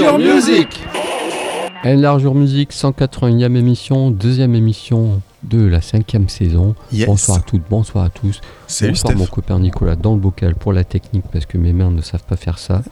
Enlargure 0.00 0.18
Music 0.34 0.68
Enlargure 1.84 2.34
Music, 2.34 2.70
180e 2.72 3.56
émission, 3.56 4.10
deuxième 4.10 4.54
émission 4.54 5.20
de 5.42 5.64
la 5.64 5.80
cinquième 5.80 6.28
saison. 6.28 6.74
Yes. 6.92 7.06
Bonsoir 7.06 7.38
à 7.38 7.40
toutes, 7.40 7.62
bonsoir 7.68 8.04
à 8.04 8.08
tous. 8.08 8.40
Salut 8.66 8.92
bonsoir 8.92 9.12
Steph. 9.12 9.18
mon 9.18 9.26
copain 9.26 9.58
Nicolas 9.58 9.96
dans 9.96 10.14
le 10.14 10.20
bocal 10.20 10.54
pour 10.54 10.72
la 10.72 10.84
technique 10.84 11.24
parce 11.32 11.46
que 11.46 11.58
mes 11.58 11.72
mains 11.72 11.90
ne 11.90 12.00
savent 12.02 12.22
pas 12.24 12.36
faire 12.36 12.58
ça. 12.58 12.82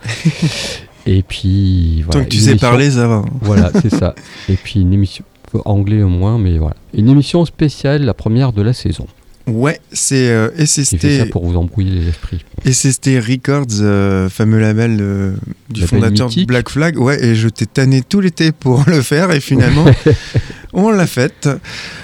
Et 1.06 1.23
puis 1.23 2.02
voilà. 2.02 2.20
Tant 2.20 2.24
que 2.24 2.30
tu 2.30 2.38
sais 2.38 2.51
émission- 2.51 2.69
parler, 2.69 2.91
ça 2.91 3.07
va. 3.07 3.23
Voilà, 3.41 3.70
c'est 3.80 3.91
ça. 3.95 4.15
Et 4.48 4.54
puis 4.54 4.80
une 4.80 4.93
émission 4.93 5.24
anglais 5.65 6.02
au 6.02 6.09
moins, 6.09 6.38
mais 6.38 6.59
voilà. 6.59 6.77
Une 6.95 7.09
émission 7.09 7.45
spéciale, 7.45 8.02
la 8.02 8.15
première 8.15 8.52
de 8.52 8.62
la 8.62 8.73
saison. 8.73 9.07
Ouais, 9.46 9.78
c'est 9.92 10.28
euh, 10.30 10.50
J'ai 10.59 10.66
fait 10.66 10.84
ça 10.84 11.24
SST, 11.24 11.30
pour 11.30 11.45
vous 11.46 11.56
embrouiller 11.56 11.92
les 12.00 12.09
esprits. 12.09 12.45
SST 12.68 13.10
Records, 13.28 13.80
euh, 13.80 14.28
fameux 14.28 14.59
label 14.59 14.98
euh, 15.00 15.34
du 15.71 15.82
Label 15.82 15.88
fondateur 16.01 16.26
mythique. 16.29 16.48
Black 16.48 16.68
Flag. 16.68 16.98
Ouais, 16.98 17.24
et 17.24 17.34
je 17.37 17.48
t'ai 17.48 17.66
tanné 17.66 18.02
tout 18.02 18.21
l'été 18.21 18.51
pour 18.51 18.82
le 18.88 19.01
faire, 19.02 19.30
et 19.30 19.38
finalement, 19.40 19.84
on 20.73 20.90
l'a 20.90 21.06
fait. 21.06 21.48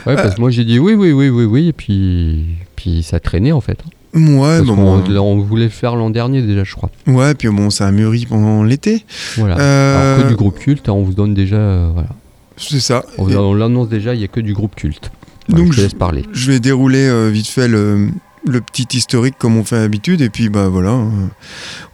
Ouais, 0.06 0.14
parce 0.14 0.36
que 0.36 0.40
moi 0.40 0.50
j'ai 0.50 0.64
dit 0.64 0.78
oui, 0.78 0.94
oui, 0.94 1.10
oui, 1.10 1.28
oui, 1.30 1.44
oui, 1.44 1.68
et 1.68 1.72
puis, 1.72 2.44
puis 2.76 3.02
ça 3.02 3.18
traînait 3.18 3.52
en 3.52 3.60
fait. 3.60 3.78
Ouais, 4.14 4.58
Parce 4.58 4.62
bon, 4.64 4.74
bon. 5.02 5.20
on 5.22 5.38
voulait 5.40 5.64
le 5.64 5.70
faire 5.70 5.96
l'an 5.96 6.10
dernier 6.10 6.42
déjà, 6.42 6.64
je 6.64 6.74
crois. 6.74 6.90
ouais, 7.06 7.34
puis 7.34 7.48
bon, 7.48 7.70
ça 7.70 7.86
a 7.86 7.90
mûri 7.92 8.26
pendant 8.26 8.62
l'été. 8.62 9.04
Voilà. 9.38 9.58
Euh, 9.58 10.12
Alors 10.16 10.22
que 10.24 10.28
du 10.28 10.36
groupe 10.36 10.58
culte, 10.58 10.88
hein, 10.88 10.92
on 10.92 11.02
vous 11.02 11.14
donne 11.14 11.32
déjà. 11.34 11.56
euh, 11.56 11.90
voilà. 11.94 12.10
C'est 12.58 12.78
ça. 12.78 13.04
On, 13.18 13.28
Et 13.30 13.36
on 13.36 13.54
l'annonce 13.54 13.88
déjà, 13.88 14.14
il 14.14 14.18
n'y 14.18 14.24
a 14.24 14.28
que 14.28 14.40
du 14.40 14.52
groupe 14.52 14.74
culte. 14.76 15.10
Donc, 15.52 15.72
je 15.72 15.76
te 15.78 15.82
laisse 15.82 15.94
parler. 15.94 16.24
je 16.32 16.50
vais 16.50 16.60
dérouler 16.60 17.06
euh, 17.06 17.30
vite 17.30 17.48
fait 17.48 17.68
le, 17.68 18.08
le 18.46 18.60
petit 18.60 18.96
historique 18.96 19.34
comme 19.38 19.56
on 19.56 19.64
fait 19.64 19.76
d'habitude, 19.78 20.20
et 20.20 20.30
puis 20.30 20.48
bah 20.48 20.68
voilà, 20.68 20.90
euh, 20.90 21.08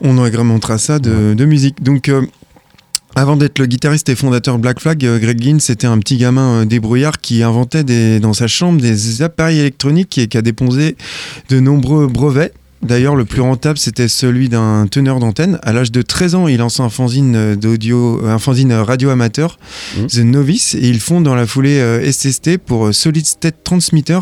on 0.01 0.23
agrémentera 0.23 0.78
ça 0.78 0.98
de, 0.98 1.34
de 1.34 1.45
musique. 1.45 1.83
Donc, 1.83 2.09
euh, 2.09 2.23
avant 3.17 3.36
d'être 3.36 3.59
le 3.59 3.67
guitariste 3.67 4.09
et 4.11 4.14
fondateur 4.14 4.56
de 4.56 4.62
Black 4.62 4.81
Flag, 4.81 4.98
Greg 4.98 5.42
Ginn, 5.42 5.61
c'était 5.61 5.86
un 5.86 5.98
petit 5.98 6.19
gamin 6.19 6.67
débrouillard 6.67 7.20
qui 7.20 7.42
inventait 7.42 7.83
des, 7.83 8.20
dans 8.20 8.33
sa 8.33 8.47
chambre 8.47 8.81
des 8.81 9.23
appareils 9.23 9.59
électroniques 9.59 10.19
et 10.19 10.29
qui 10.29 10.36
a 10.36 10.42
déposé 10.42 10.97
de 11.48 11.59
nombreux 11.59 12.06
brevets. 12.06 12.53
D'ailleurs, 12.83 13.17
le 13.17 13.25
plus 13.25 13.41
rentable, 13.41 13.79
c'était 13.79 14.09
celui 14.09 14.48
d'un 14.48 14.87
teneur 14.87 15.19
d'antenne. 15.19 15.59
À 15.62 15.73
l'âge 15.73 15.91
de 15.91 16.01
13 16.03 16.34
ans, 16.34 16.48
il 16.48 16.59
lance 16.59 16.81
un 16.81 16.89
fanzine 16.89 17.35
euh, 17.37 17.57
d'audio, 17.57 18.25
un 18.27 18.39
fanzine 18.39 18.73
radio 18.73 19.11
amateur, 19.11 19.59
Mhm. 19.97 20.07
The 20.07 20.19
Novice, 20.19 20.75
et 20.75 20.89
ils 20.89 21.01
font 21.01 21.20
dans 21.20 21.35
la 21.35 21.47
foulée 21.47 21.79
euh, 21.81 22.11
SST 22.11 22.59
pour 22.59 22.87
euh, 22.87 22.93
Solid 22.93 23.27
State 23.27 23.57
Transmitter, 23.65 24.20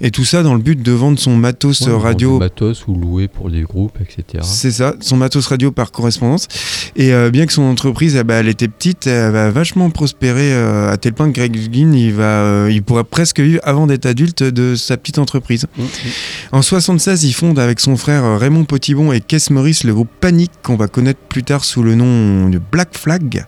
et 0.00 0.10
tout 0.10 0.24
ça 0.24 0.42
dans 0.42 0.54
le 0.54 0.60
but 0.60 0.82
de 0.82 0.92
vendre 0.92 1.18
son 1.18 1.36
matos 1.36 1.82
Ouais, 1.82 1.96
radio 1.96 2.38
matos 2.38 2.86
ou 2.88 2.94
loué 2.94 3.28
pour 3.28 3.50
des 3.50 3.62
groupes, 3.62 3.98
etc. 4.00 4.42
c'est 4.42 4.70
ça, 4.70 4.94
son 5.00 5.16
matos 5.16 5.46
radio 5.46 5.70
par 5.70 5.90
correspondance. 5.92 6.48
Et 6.96 7.12
euh, 7.12 7.30
bien 7.30 7.46
que 7.46 7.52
son 7.52 7.62
entreprise, 7.62 8.16
eh 8.18 8.24
ben, 8.24 8.40
elle 8.40 8.48
était 8.48 8.68
petite, 8.68 9.06
elle 9.06 9.32
va 9.32 9.50
vachement 9.50 9.90
prospérer 9.90 10.52
euh, 10.52 10.90
à 10.92 10.96
tel 10.96 11.12
point 11.14 11.28
que 11.30 11.34
Greg 11.36 11.56
Ginn, 11.72 11.94
il, 11.94 12.12
va, 12.12 12.66
il 12.70 12.82
pourra 12.82 13.04
presque 13.04 13.40
vivre 13.40 13.60
avant 13.64 13.86
d'être 13.86 14.06
adulte 14.06 14.42
de 14.42 14.74
sa 14.74 14.96
petite 14.96 15.18
entreprise. 15.18 15.66
Mhm. 15.78 15.86
En 16.52 16.62
76, 16.62 17.24
il 17.24 17.32
fonde 17.32 17.58
avec 17.58 17.80
son 17.80 17.91
frère 17.96 18.24
euh, 18.24 18.36
Raymond 18.36 18.64
Potibon 18.64 19.12
et 19.12 19.20
Kess 19.20 19.50
Maurice 19.50 19.84
le 19.84 19.94
groupe 19.94 20.08
Panic 20.20 20.50
qu'on 20.62 20.76
va 20.76 20.88
connaître 20.88 21.20
plus 21.28 21.42
tard 21.42 21.64
sous 21.64 21.82
le 21.82 21.94
nom 21.94 22.48
de 22.48 22.58
Black 22.58 22.96
Flag. 22.96 23.44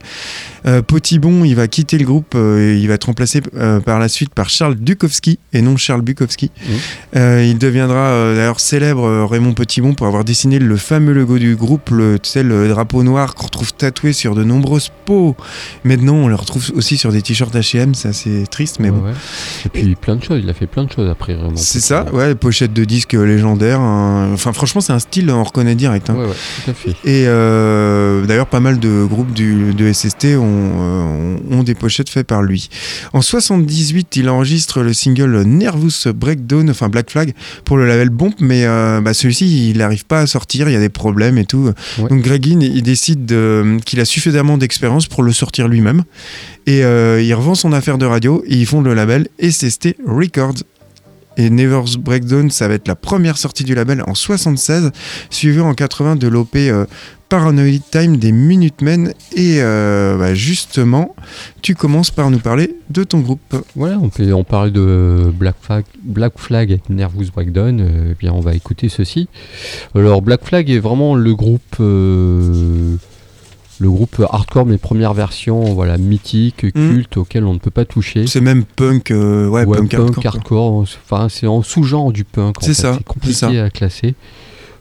Euh, 0.66 0.80
Potibon, 0.82 1.44
il 1.44 1.54
va 1.54 1.68
quitter 1.68 1.98
le 1.98 2.04
groupe 2.06 2.34
euh, 2.34 2.72
et 2.74 2.78
il 2.78 2.88
va 2.88 2.94
être 2.94 3.04
remplacé 3.04 3.42
euh, 3.56 3.80
par 3.80 3.98
la 3.98 4.08
suite 4.08 4.32
par 4.32 4.48
Charles 4.48 4.76
Dukowski 4.76 5.38
et 5.52 5.60
non 5.62 5.76
Charles 5.76 6.00
Bukowski. 6.02 6.50
Mhm. 6.56 6.74
Euh, 7.16 7.44
il 7.44 7.58
deviendra 7.58 8.34
d'ailleurs 8.34 8.60
célèbre 8.60 9.24
Raymond 9.30 9.52
Petitbon 9.54 9.94
pour 9.94 10.06
avoir 10.06 10.24
dessiné 10.24 10.58
le 10.58 10.76
fameux 10.76 11.12
logo 11.12 11.38
du 11.38 11.54
groupe, 11.56 11.90
le, 11.90 12.18
tu 12.18 12.30
sais, 12.30 12.42
le 12.42 12.68
drapeau 12.68 13.02
noir 13.02 13.34
qu'on 13.34 13.44
retrouve 13.46 13.74
tatoué 13.74 14.12
sur 14.12 14.34
de 14.34 14.42
nombreuses 14.44 14.90
peaux. 15.04 15.36
Maintenant, 15.84 16.14
on 16.14 16.28
le 16.28 16.34
retrouve 16.34 16.70
aussi 16.74 16.96
sur 16.96 17.12
des 17.12 17.20
t-shirts 17.22 17.54
H&M, 17.54 17.94
c'est 17.94 18.08
assez 18.08 18.44
triste, 18.50 18.78
mais 18.80 18.88
Ouais, 18.90 18.96
bon. 18.98 19.04
ouais. 19.06 19.12
Et 19.66 19.68
puis 19.68 19.94
plein 19.96 20.16
de 20.16 20.22
choses, 20.24 20.40
il 20.42 20.48
a 20.48 20.54
fait 20.54 20.66
plein 20.66 20.84
de 20.84 20.92
choses 20.92 21.08
après 21.10 21.34
vraiment. 21.34 21.56
C'est 21.56 21.80
ça, 21.80 22.06
ouais, 22.12 22.34
pochette 22.34 22.72
de 22.72 22.84
disques 22.84 23.12
légendaires. 23.14 23.80
hein. 23.80 24.33
Enfin, 24.34 24.52
franchement, 24.52 24.80
c'est 24.80 24.92
un 24.92 24.98
style, 24.98 25.30
on 25.30 25.42
reconnaît 25.42 25.74
direct. 25.74 26.10
hein. 26.10 26.14
Ouais, 26.16 26.26
ouais, 26.26 26.34
tout 26.64 26.70
à 26.70 26.74
fait. 26.74 26.90
Et 27.04 27.24
euh, 27.26 28.24
d'ailleurs, 28.26 28.46
pas 28.48 28.60
mal 28.60 28.78
de 28.78 29.04
groupes 29.04 29.32
du, 29.32 29.72
de 29.74 29.92
SST 29.92 30.36
ont, 30.36 30.38
euh, 30.42 31.36
ont 31.50 31.62
des 31.62 31.74
pochettes 31.74 32.08
faites 32.10 32.26
par 32.26 32.42
lui. 32.42 32.68
En 33.12 33.22
78, 33.22 34.16
il 34.16 34.28
enregistre 34.28 34.82
le 34.82 34.92
single 34.92 35.42
Nervous 35.44 36.12
Breakdown, 36.14 36.68
enfin 36.70 36.88
Black 36.88 37.10
Flag, 37.10 37.32
pour 37.64 37.76
le 37.76 37.86
label 37.86 38.10
Bomb, 38.10 38.32
mais 38.40 38.64
euh, 38.66 39.00
bah, 39.00 39.14
celui-ci, 39.14 39.70
il 39.70 39.78
n'arrive 39.78 40.04
pas 40.04 40.20
à 40.20 40.26
sortir, 40.26 40.68
il 40.68 40.72
y 40.72 40.76
a 40.76 40.80
des 40.80 40.88
problèmes 40.88 41.38
et 41.38 41.44
tout. 41.44 41.70
Ouais. 41.98 42.08
Donc 42.08 42.22
Greg 42.22 42.44
Ginn, 42.44 42.62
il 42.62 42.82
décide 42.82 43.24
de- 43.26 43.78
qu'il 43.84 44.00
a 44.00 44.04
suffisamment 44.04 44.58
d'expérience 44.58 45.06
pour 45.06 45.22
le 45.22 45.32
sortir 45.32 45.68
lui-même. 45.68 46.02
Et 46.66 46.82
euh, 46.82 47.20
il 47.22 47.32
revend 47.34 47.54
son 47.54 47.72
affaire 47.72 47.98
de 47.98 48.06
radio 48.06 48.42
et 48.46 48.54
ils 48.56 48.66
font 48.66 48.80
le 48.80 48.94
label 48.94 49.28
SST 49.40 49.96
Records. 50.06 50.54
Et 51.36 51.50
Never's 51.50 51.96
Breakdown, 51.96 52.50
ça 52.50 52.68
va 52.68 52.74
être 52.74 52.88
la 52.88 52.94
première 52.94 53.36
sortie 53.36 53.64
du 53.64 53.74
label 53.74 54.02
en 54.06 54.14
76, 54.14 54.92
suivi 55.30 55.60
en 55.60 55.74
80 55.74 56.16
de 56.16 56.28
l'OP 56.28 56.56
euh, 56.56 56.86
Paranoid 57.28 57.80
Time 57.90 58.16
des 58.16 58.30
Minutemen. 58.30 59.12
Et 59.34 59.56
euh, 59.60 60.16
bah, 60.16 60.34
justement, 60.34 61.16
tu 61.62 61.74
commences 61.74 62.10
par 62.10 62.30
nous 62.30 62.38
parler 62.38 62.76
de 62.90 63.02
ton 63.02 63.20
groupe. 63.20 63.40
Voilà, 63.74 63.98
on, 64.00 64.08
peut, 64.08 64.32
on 64.32 64.44
parle 64.44 64.70
de 64.70 65.32
Black 65.34 65.56
Flag, 65.60 65.84
Black 66.02 66.34
et 66.52 66.80
Nervous 66.88 67.26
Breakdown. 67.34 67.84
eh 68.10 68.14
bien, 68.14 68.32
on 68.32 68.40
va 68.40 68.54
écouter 68.54 68.88
ceci. 68.88 69.28
Alors, 69.94 70.22
Black 70.22 70.44
Flag 70.44 70.70
est 70.70 70.78
vraiment 70.78 71.14
le 71.14 71.34
groupe, 71.34 71.76
euh, 71.80 72.96
le 73.80 73.90
groupe 73.90 74.22
hardcore, 74.30 74.66
mais 74.66 74.78
première 74.78 75.14
version, 75.14 75.60
voilà, 75.74 75.98
mythique, 75.98 76.72
culte, 76.72 77.16
auquel 77.16 77.44
on 77.44 77.54
ne 77.54 77.58
peut 77.58 77.70
pas 77.70 77.84
toucher. 77.84 78.26
C'est 78.26 78.40
même 78.40 78.64
punk, 78.64 79.10
euh, 79.10 79.48
ouais, 79.48 79.64
Ouais, 79.64 79.76
punk, 79.78 79.90
punk, 79.96 80.24
hardcore, 80.26 80.72
enfin, 81.04 81.28
c'est 81.28 81.46
en 81.46 81.62
sous-genre 81.62 82.12
du 82.12 82.24
punk. 82.24 82.56
C'est 82.60 82.74
ça, 82.74 82.94
C'est 82.96 83.04
compliqué 83.04 83.34
ça. 83.34 83.48
à 83.64 83.70
classer. 83.70 84.14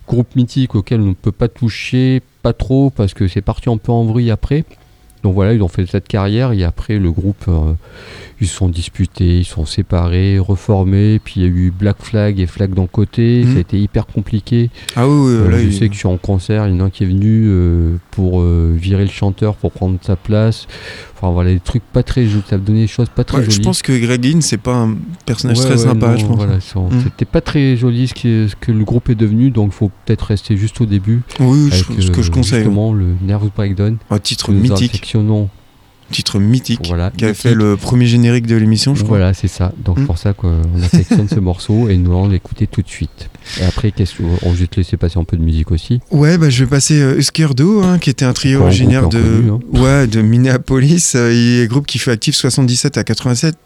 Groupe 0.07 0.35
mythique 0.35 0.75
auquel 0.75 1.01
on 1.01 1.05
ne 1.07 1.13
peut 1.13 1.31
pas 1.31 1.47
toucher, 1.47 2.21
pas 2.41 2.53
trop, 2.53 2.89
parce 2.89 3.13
que 3.13 3.27
c'est 3.27 3.41
parti 3.41 3.69
un 3.69 3.77
peu 3.77 3.91
en 3.91 4.03
vrille 4.05 4.31
après. 4.31 4.65
Donc 5.23 5.33
voilà, 5.35 5.53
ils 5.53 5.61
ont 5.63 5.67
fait 5.69 5.85
cette 5.85 6.07
carrière 6.07 6.51
et 6.51 6.63
après 6.63 6.99
le 6.99 7.11
groupe, 7.11 7.45
euh, 7.47 7.73
ils 8.41 8.47
se 8.47 8.55
sont 8.55 8.67
disputés, 8.67 9.39
ils 9.39 9.45
se 9.45 9.53
sont 9.53 9.65
séparés, 9.65 10.37
reformés. 10.37 11.19
Puis 11.23 11.35
il 11.37 11.43
y 11.43 11.45
a 11.45 11.49
eu 11.49 11.71
Black 11.77 11.97
Flag 12.01 12.39
et 12.41 12.45
Flag 12.47 12.73
d'un 12.73 12.87
côté, 12.87 13.43
Mhm. 13.45 13.51
ça 13.53 13.57
a 13.57 13.61
été 13.61 13.79
hyper 13.79 14.05
compliqué. 14.05 14.69
Ah 14.97 15.07
oui, 15.07 15.13
Euh, 15.29 15.49
là, 15.49 15.59
je 15.59 15.67
il- 15.67 15.73
sais 15.73 15.87
que 15.87 15.93
je 15.93 15.99
suis 15.99 16.07
en 16.07 16.17
concert, 16.17 16.67
il 16.67 16.73
y 16.73 16.77
en 16.77 16.81
a 16.81 16.83
un 16.85 16.89
qui 16.89 17.03
est 17.03 17.07
venu 17.07 17.45
euh, 17.47 17.95
pour 18.11 18.41
euh, 18.41 18.73
virer 18.75 19.03
le 19.05 19.09
chanteur 19.11 19.55
pour 19.55 19.71
prendre 19.71 19.97
sa 20.01 20.15
place. 20.17 20.67
Enfin 21.15 21.31
voilà, 21.31 21.53
des 21.53 21.61
trucs 21.61 21.83
pas 21.93 22.03
très 22.03 22.25
jolis, 22.25 22.43
ça 22.49 22.55
a 22.55 22.59
donné 22.59 22.81
des 22.81 22.87
choses 22.87 23.07
pas 23.07 23.23
très 23.23 23.37
Ouais, 23.37 23.43
jolies. 23.45 23.55
je 23.55 23.61
pense 23.61 23.81
que 23.81 23.97
Greg 23.97 24.21
Ginn, 24.21 24.41
c'est 24.41 24.57
pas 24.57 24.75
un 24.75 24.97
personnage 25.25 25.59
Ouais, 25.59 25.63
très 25.65 25.75
ouais, 25.75 25.77
sympa, 25.77 26.07
non, 26.09 26.17
je 26.17 26.25
pense. 26.25 26.35
voilà, 26.35 26.55
Mm. 26.57 27.01
C'était 27.05 27.23
pas 27.23 27.39
très 27.39 27.77
joli 27.77 28.09
ce, 28.09 28.13
qui 28.13 28.27
est- 28.27 28.47
ce 28.49 28.55
que 28.57 28.73
le 28.73 28.83
groupe 28.83 29.09
est 29.09 29.15
devenu, 29.15 29.49
donc 29.51 29.69
il 29.71 29.75
faut 29.75 29.89
peut-être 30.05 30.23
rester 30.23 30.57
juste 30.57 30.81
au 30.81 30.85
début. 30.85 31.21
Oui, 31.39 31.69
je- 31.71 32.01
ce 32.01 32.11
que 32.11 32.21
je 32.21 32.29
conseille. 32.29 32.59
Justement, 32.63 32.91
le 32.91 33.05
Nervous 33.25 33.51
Breakdown. 33.55 33.95
Un 34.09 34.19
titre 34.19 34.51
mythique, 34.51 35.12
titre 36.11 36.37
mythique, 36.37 36.81
Voilà, 36.89 37.11
qui 37.17 37.25
a 37.25 37.33
fait 37.33 37.55
le 37.55 37.75
premier 37.75 38.05
générique 38.05 38.45
de 38.45 38.55
l'émission, 38.55 38.93
je 38.93 39.03
crois. 39.03 39.17
Voilà, 39.17 39.33
c'est 39.33 39.47
ça. 39.47 39.71
Donc 39.83 39.97
Mm. 39.97 40.01
c'est 40.01 40.05
pour 40.05 40.17
ça 40.19 40.33
qu'on 40.33 40.61
affectionne 40.83 41.27
ce 41.27 41.39
morceau 41.39 41.89
et 41.89 41.97
nous 41.97 42.11
allons 42.11 42.27
l'écouter 42.27 42.67
tout 42.67 42.81
de 42.83 42.87
suite. 42.89 43.29
Et 43.59 43.63
après, 43.63 43.91
qu'est-ce 43.91 44.15
que- 44.15 44.23
on 44.43 44.51
va 44.51 44.55
juste 44.55 44.75
laisser 44.75 44.95
passer 44.97 45.17
un 45.17 45.23
peu 45.23 45.37
de 45.37 45.41
musique 45.43 45.71
aussi. 45.71 46.01
Ouais, 46.11 46.37
bah, 46.37 46.49
je 46.51 46.63
vais 46.65 46.69
passer 46.69 47.01
euh, 47.01 47.17
Du, 47.17 47.81
hein, 47.83 47.97
qui 47.97 48.09
était 48.11 48.25
un 48.25 48.33
trio 48.33 48.61
originaire 48.61 49.09
de, 49.09 49.19
hein. 49.49 49.59
ouais, 49.79 50.05
de 50.07 50.21
Minneapolis. 50.21 51.13
euh, 51.15 51.33
il 51.33 51.61
est 51.61 51.63
un 51.63 51.67
groupe 51.67 51.87
qui 51.87 51.97
fut 51.97 52.11
actif 52.11 52.35
77 52.35 52.97
à 52.97 53.03
87, 53.03 53.55
euh, 53.55 53.57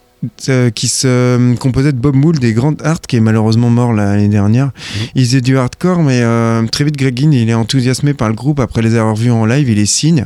qui 0.74 0.88
se 0.88 1.08
euh, 1.08 1.56
composait 1.56 1.92
de 1.92 1.98
Bob 1.98 2.16
Mould 2.16 2.44
et 2.44 2.54
Grant 2.54 2.76
Hart, 2.84 3.06
qui 3.06 3.18
est 3.18 3.22
malheureusement 3.22 3.70
mort 3.70 3.94
l'année 3.94 4.28
dernière. 4.28 4.72
Il 5.16 5.26
faisait 5.26 5.42
du 5.42 5.58
hardcore, 5.58 6.02
mais 6.02 6.22
euh, 6.22 6.66
très 6.68 6.84
vite, 6.84 6.98
Greg 6.98 7.18
Ginn, 7.18 7.34
il 7.34 7.50
est 7.50 7.54
enthousiasmé 7.54 8.14
par 8.14 8.30
le 8.30 8.36
groupe 8.36 8.60
après 8.60 8.82
les 8.82 8.96
avoir 8.96 9.16
vus 9.16 9.32
en 9.32 9.46
live, 9.46 9.70
il 9.70 9.76
les 9.76 9.86
signe. 9.86 10.26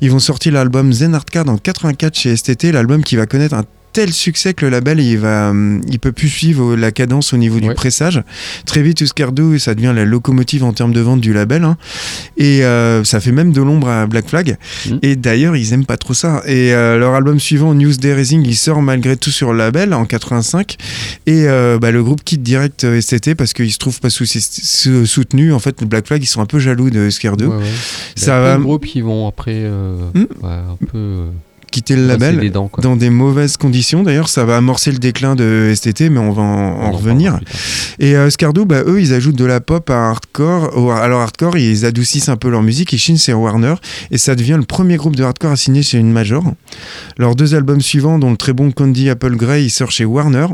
Ils 0.00 0.10
vont 0.10 0.18
sortir 0.18 0.52
l'album 0.52 0.92
Zen 0.92 1.14
Art 1.14 1.24
Card 1.24 1.48
en 1.48 1.56
84 1.56 2.14
chez 2.14 2.36
STT, 2.36 2.72
l'album 2.72 3.02
qui 3.02 3.16
va 3.16 3.26
connaître 3.26 3.54
un 3.54 3.64
tel 3.92 4.12
succès 4.12 4.54
que 4.54 4.64
le 4.64 4.70
label 4.70 5.00
il 5.00 5.18
va, 5.18 5.52
il 5.88 5.98
peut 5.98 6.12
plus 6.12 6.28
suivre 6.28 6.76
la 6.76 6.90
cadence 6.92 7.32
au 7.32 7.36
niveau 7.36 7.60
du 7.60 7.68
Ouais. 7.68 7.74
pressage. 7.74 8.22
Très 8.66 8.82
vite, 8.82 9.00
Uscardo, 9.00 9.58
ça 9.58 9.74
devient 9.74 9.92
la 9.94 10.04
locomotive 10.04 10.64
en 10.64 10.72
termes 10.72 10.92
de 10.92 11.00
vente 11.00 11.20
du 11.20 11.32
label. 11.32 11.64
hein. 11.64 11.76
Et 12.36 12.64
euh, 12.64 13.04
ça 13.04 13.20
fait 13.20 13.32
même 13.32 13.52
de 13.52 13.60
l'ombre 13.62 13.88
à 13.88 14.06
Black 14.06 14.28
Flag. 14.28 14.56
Mhm. 14.88 14.98
Et 15.02 15.16
d'ailleurs, 15.16 15.56
ils 15.56 15.72
aiment 15.72 15.86
pas 15.86 15.96
trop 15.96 16.14
ça. 16.14 16.42
Et 16.46 16.72
euh, 16.74 16.98
leur 16.98 17.14
album 17.14 17.38
suivant, 17.38 17.74
News 17.74 17.94
Day 17.96 18.14
Rising, 18.14 18.44
il 18.46 18.56
sort 18.56 18.82
malgré 18.82 19.16
tout 19.16 19.30
sur 19.30 19.52
le 19.52 19.58
label 19.58 19.92
en 19.94 20.04
85. 20.04 20.76
Et 21.26 21.44
euh, 21.48 21.78
bah, 21.78 21.90
le 21.90 22.02
groupe 22.02 22.22
quitte 22.24 22.42
direct 22.42 22.86
STT 23.00 23.34
parce 23.34 23.52
qu'il 23.52 23.70
se 23.72 23.78
trouve 23.78 24.00
pas 24.00 24.10
sous- 24.10 24.24
soutenu. 25.06 25.52
En 25.52 25.58
fait, 25.58 25.82
Black 25.84 26.06
Flag, 26.06 26.22
ils 26.22 26.26
sont 26.26 26.40
un 26.40 26.46
peu 26.46 26.58
jaloux 26.58 26.90
de 26.90 27.00
Uscardo. 27.06 27.48
Ouais, 27.48 27.56
ouais. 27.56 27.62
Ça 28.16 28.40
va 28.40 28.56
groupes 28.58 28.86
qui 28.86 29.00
vont 29.00 29.26
après 29.28 29.52
Hmm. 29.62 30.26
un 30.44 30.76
peu 30.90 31.24
quitter 31.72 31.96
le 31.96 32.06
label. 32.06 32.50
dents, 32.52 32.70
dans 32.78 32.94
des 32.94 33.10
mauvaises 33.10 33.56
conditions. 33.56 34.04
D'ailleurs, 34.04 34.28
ça 34.28 34.44
va 34.44 34.56
amorcer 34.56 34.92
le 34.92 34.98
déclin 34.98 35.34
de 35.34 35.72
STT, 35.74 36.10
mais 36.10 36.18
on 36.18 36.30
va 36.30 36.42
en, 36.42 36.92
revenir. 36.92 37.40
Et 37.98 38.14
euh, 38.14 38.30
Scardo, 38.30 38.64
bah, 38.64 38.82
eux, 38.86 39.00
ils 39.00 39.14
ajoutent 39.14 39.36
de 39.36 39.44
la 39.44 39.60
pop 39.60 39.88
à 39.90 40.10
hardcore. 40.10 40.92
Alors 40.92 41.22
hardcore, 41.22 41.56
ils 41.56 41.84
adoucissent 41.84 42.28
un 42.28 42.36
peu 42.36 42.50
leur 42.50 42.62
musique. 42.62 42.92
Ils 42.92 42.98
chinent 42.98 43.16
sur 43.16 43.40
Warner. 43.40 43.74
Et 44.10 44.18
ça 44.18 44.34
devient 44.34 44.56
le 44.58 44.66
premier 44.66 44.96
groupe 44.96 45.16
de 45.16 45.24
hardcore 45.24 45.52
à 45.52 45.56
signer 45.56 45.82
chez 45.82 45.98
une 45.98 46.12
major. 46.12 46.44
Leurs 47.16 47.34
deux 47.34 47.54
albums 47.54 47.80
suivants, 47.80 48.18
dont 48.18 48.30
le 48.30 48.36
très 48.36 48.52
bon 48.52 48.70
Candy 48.70 49.08
Apple 49.08 49.34
Grey, 49.36 49.64
il 49.64 49.70
sort 49.70 49.90
chez 49.90 50.04
Warner. 50.04 50.46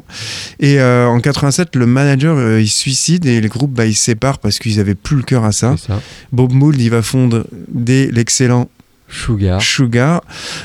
Et 0.60 0.80
euh, 0.80 1.06
en 1.06 1.20
87, 1.20 1.74
le 1.74 1.86
manager, 1.86 2.36
euh, 2.36 2.60
il 2.60 2.68
suicide 2.68 3.26
et 3.26 3.40
le 3.40 3.48
groupe, 3.48 3.72
bah, 3.72 3.86
ils 3.86 3.94
se 3.94 4.04
séparent 4.04 4.38
parce 4.38 4.58
qu'ils 4.58 4.78
avaient 4.78 4.94
plus 4.94 5.16
le 5.16 5.22
cœur 5.22 5.44
à 5.44 5.52
ça. 5.52 5.76
Ça. 5.76 6.00
Bob 6.32 6.52
Mould, 6.52 6.80
il 6.80 6.90
va 6.90 7.02
fondre 7.02 7.44
dès 7.68 8.08
l'excellent 8.12 8.68
Sugar. 9.08 9.60
Sugar. 9.62 10.22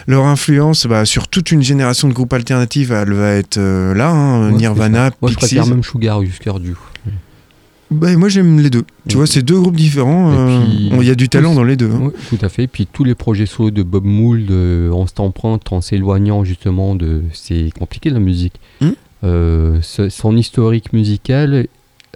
Leur 0.07 0.25
influence 0.25 0.85
bah, 0.85 1.05
sur 1.05 1.27
toute 1.27 1.51
une 1.51 1.61
génération 1.63 2.07
de 2.07 2.13
groupes 2.13 2.33
alternatifs, 2.33 2.91
elle 2.91 3.13
va 3.13 3.31
être 3.35 3.57
euh, 3.57 3.93
là. 3.93 4.09
hein, 4.09 4.51
Ouais, 4.51 4.57
Nirvana. 4.57 5.11
Moi, 5.21 5.31
je 5.31 5.35
Pixies. 5.37 5.55
préfère 5.55 5.67
même 5.73 5.83
Sugar 5.83 6.19
ou 6.19 6.23
Husker 6.23 6.53
Du. 6.59 6.73
Bah, 7.91 8.15
moi, 8.17 8.27
j'aime 8.27 8.59
les 8.59 8.69
deux. 8.71 8.83
Tu 9.07 9.13
Et 9.13 9.17
vois, 9.17 9.27
c'est 9.27 9.43
deux 9.43 9.59
groupes 9.59 9.75
différents. 9.75 10.31
Et 10.33 10.35
euh, 10.93 10.99
Il 11.01 11.07
y 11.07 11.11
a 11.11 11.15
du 11.15 11.29
talent 11.29 11.53
dans 11.53 11.63
les 11.63 11.75
deux. 11.75 11.91
hein. 11.91 12.11
Tout 12.29 12.39
à 12.41 12.49
fait. 12.49 12.65
Puis 12.67 12.87
tous 12.91 13.03
les 13.03 13.13
projets 13.13 13.45
solo 13.45 13.69
de 13.71 13.83
Bob 13.83 14.05
Mould, 14.05 14.49
euh, 14.49 14.89
on 14.91 15.05
s'emprunte 15.05 15.71
en 15.71 15.81
s'éloignant 15.81 16.43
justement 16.43 16.95
de. 16.95 17.21
C'est 17.33 17.69
compliqué 17.77 18.09
la 18.09 18.19
musique. 18.19 18.53
Hmm. 18.81 18.89
Euh, 19.23 19.79
son 19.81 20.35
historique 20.35 20.91
musical 20.91 21.67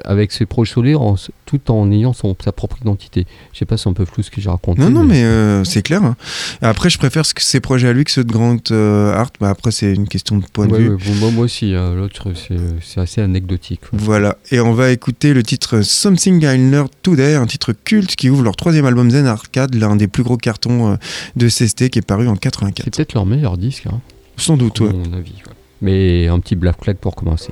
avec 0.05 0.31
ses 0.31 0.45
projets 0.45 0.73
solo 0.73 0.99
en- 0.99 1.15
tout 1.45 1.71
en 1.71 1.91
ayant 1.91 2.13
son, 2.13 2.35
sa 2.43 2.51
propre 2.51 2.77
identité. 2.81 3.25
Je 3.53 3.59
sais 3.59 3.65
pas, 3.65 3.77
c'est 3.77 3.89
un 3.89 3.93
peu 3.93 4.05
flou 4.05 4.21
ce 4.23 4.29
que 4.31 4.39
j'ai 4.41 4.49
raconté. 4.49 4.81
Non, 4.81 4.89
non, 4.89 5.03
mais 5.03 5.23
euh, 5.23 5.63
c'est 5.63 5.81
clair. 5.81 6.03
hein. 6.03 6.15
Après, 6.61 6.89
je 6.89 6.97
préfère 6.97 7.25
ce 7.25 7.33
que- 7.33 7.41
ces 7.41 7.59
projets 7.59 7.87
à 7.87 7.93
lui 7.93 8.03
que 8.03 8.11
ceux 8.11 8.23
de 8.23 8.31
Grant 8.31 8.57
euh, 8.71 9.13
Hart. 9.13 9.35
Bah, 9.39 9.49
après, 9.49 9.71
c'est 9.71 9.93
une 9.93 10.07
question 10.07 10.37
de 10.37 10.45
point 10.51 10.67
de 10.67 10.73
Ouais, 10.73 10.79
vue. 10.79 10.97
bon, 11.19 11.31
moi, 11.31 11.45
aussi, 11.45 11.73
hein, 11.73 11.93
l'autre 11.95 12.33
c'est 12.35 12.57
c'est 12.81 12.99
assez 12.99 13.21
anecdotique. 13.21 13.81
ouais. 13.93 13.99
Voilà, 14.01 14.37
et 14.51 14.59
on 14.59 14.73
va 14.73 14.91
écouter 14.91 15.33
le 15.33 15.43
titre 15.43 15.81
Something 15.81 16.41
I 16.43 16.57
Learned 16.69 16.89
Today, 17.01 17.35
un 17.35 17.45
titre 17.45 17.73
culte 17.73 18.15
qui 18.15 18.29
ouvre 18.29 18.43
leur 18.43 18.55
troisième 18.55 18.85
album 18.85 19.09
Zen 19.11 19.25
Arcade, 19.25 19.73
l'un 19.75 19.95
des 19.95 20.07
plus 20.07 20.23
gros 20.23 20.37
cartons 20.37 20.91
euh, 20.91 20.95
de 21.35 21.47
CST 21.47 21.89
qui 21.89 21.99
est 21.99 22.05
paru 22.05 22.27
en 22.27 22.33
C'est 22.35 22.39
84. 22.41 22.89
peut-être 22.91 23.13
leur 23.13 23.25
meilleur 23.25 23.57
disque, 23.57 23.85
hein, 23.87 23.99
Sans 24.37 24.57
doute, 24.57 24.81
à 24.81 24.85
mon 24.85 25.13
avis. 25.17 25.33
Mais 25.81 26.27
un 26.27 26.39
petit 26.39 26.55
Black 26.55 26.83
Flag 26.83 26.97
pour 26.97 27.15
commencer. 27.15 27.51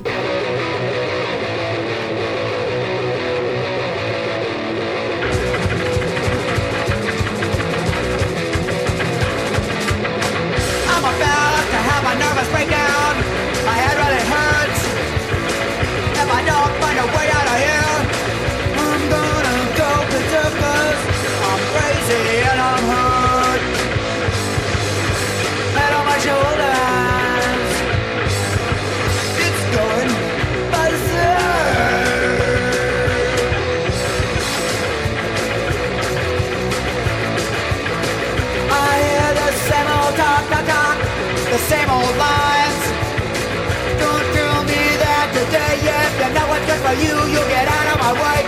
For 46.86 46.94
you, 47.02 47.16
you'll 47.34 47.50
get 47.50 47.68
out 47.68 47.88
of 47.94 47.98
my 47.98 48.14
way, 48.14 48.45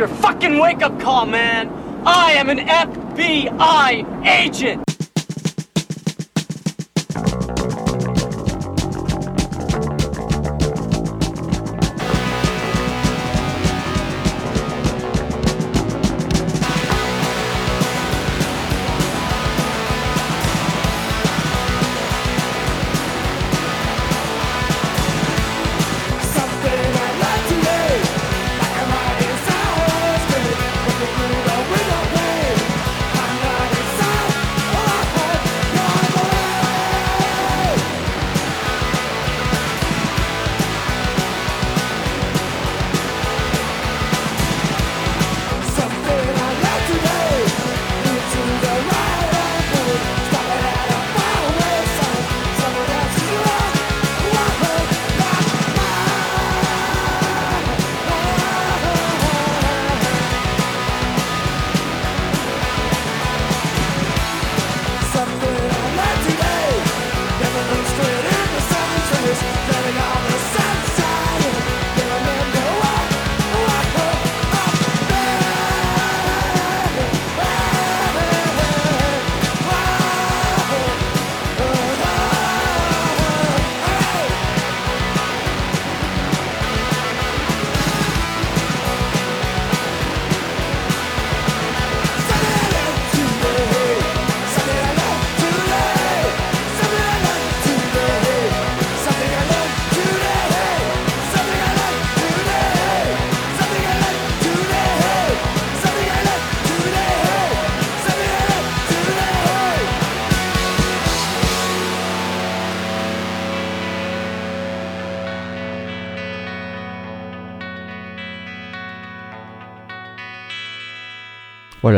your 0.00 0.08
fucking 0.08 0.58
wake 0.58 0.80
up 0.80 0.98
call, 0.98 1.26
man. 1.26 1.68
I 2.06 2.32
am 2.32 2.48
an 2.48 2.60
FBI 2.60 4.26
agent. 4.26 4.89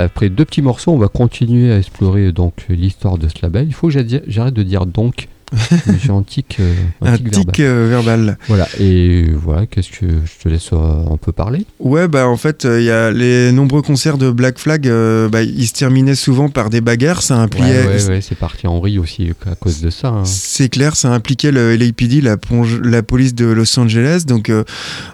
Après 0.00 0.28
deux 0.28 0.44
petits 0.44 0.62
morceaux, 0.62 0.92
on 0.92 0.98
va 0.98 1.08
continuer 1.08 1.72
à 1.72 1.78
explorer 1.78 2.32
donc 2.32 2.54
l'histoire 2.68 3.18
de 3.18 3.28
ce 3.28 3.34
label. 3.42 3.66
Il 3.66 3.74
faut 3.74 3.88
que 3.88 4.20
j'arrête 4.26 4.54
de 4.54 4.62
dire 4.62 4.86
donc. 4.86 5.28
J'ai 6.02 6.10
un 6.10 6.22
tic, 6.22 6.56
euh, 6.60 6.72
un 7.00 7.12
Un 7.12 7.16
tic 7.16 7.24
verbal. 7.30 7.44
tic 7.54 7.60
euh, 7.60 7.86
verbal. 7.90 8.38
Voilà, 8.48 8.68
et 8.80 9.26
voilà, 9.34 9.66
qu'est-ce 9.66 9.90
que 9.90 10.06
je 10.06 10.42
te 10.42 10.48
laisse 10.48 10.70
euh, 10.72 10.76
un 11.12 11.16
peu 11.16 11.32
parler? 11.32 11.64
Ouais, 11.80 12.08
bah 12.08 12.26
en 12.28 12.36
fait, 12.36 12.64
il 12.68 12.84
y 12.84 12.90
a 12.90 13.10
les 13.10 13.52
nombreux 13.52 13.82
concerts 13.82 14.18
de 14.18 14.30
Black 14.30 14.58
Flag, 14.58 14.86
euh, 14.88 15.28
bah, 15.28 15.42
ils 15.42 15.66
se 15.66 15.72
terminaient 15.74 16.14
souvent 16.14 16.48
par 16.48 16.70
des 16.70 16.80
bagarres. 16.80 17.22
Ça 17.22 17.36
impliquait, 17.38 17.86
Ouais, 17.86 17.96
ouais, 17.96 18.08
ouais, 18.08 18.20
c'est 18.20 18.34
parti 18.38 18.66
en 18.66 18.78
vrille 18.78 18.98
aussi 18.98 19.30
à 19.50 19.54
cause 19.54 19.80
de 19.80 19.90
ça. 19.90 20.08
hein. 20.08 20.24
C'est 20.24 20.68
clair, 20.68 20.96
ça 20.96 21.12
impliquait 21.12 21.52
le 21.52 21.76
LAPD, 21.76 22.20
la, 22.22 22.36
la 22.84 23.02
police 23.02 23.34
de 23.34 23.46
Los 23.46 23.78
Angeles. 23.78 24.24
Donc, 24.26 24.48
euh, 24.50 24.64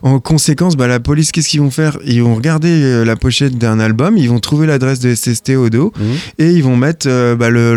en 0.03 0.19
conséquence, 0.21 0.77
bah, 0.77 0.87
la 0.87 1.01
police, 1.01 1.33
qu'est-ce 1.33 1.49
qu'ils 1.49 1.61
vont 1.61 1.71
faire? 1.71 1.99
Ils 2.05 2.23
vont 2.23 2.35
regarder 2.35 2.69
euh, 2.71 3.05
la 3.05 3.17
pochette 3.17 3.59
d'un 3.59 3.81
album, 3.81 4.17
ils 4.17 4.29
vont 4.29 4.39
trouver 4.41 4.67
l'adresse 4.67 5.01
de 5.01 5.15
SST 5.15 5.51
au 5.57 5.71
dos 5.71 5.93
Mhm. 5.99 6.05
et 6.39 6.51
ils 6.53 6.63
vont 6.63 6.77
mettre 6.77 7.07
euh, 7.09 7.35
bah, 7.37 7.51
le, 7.51 7.75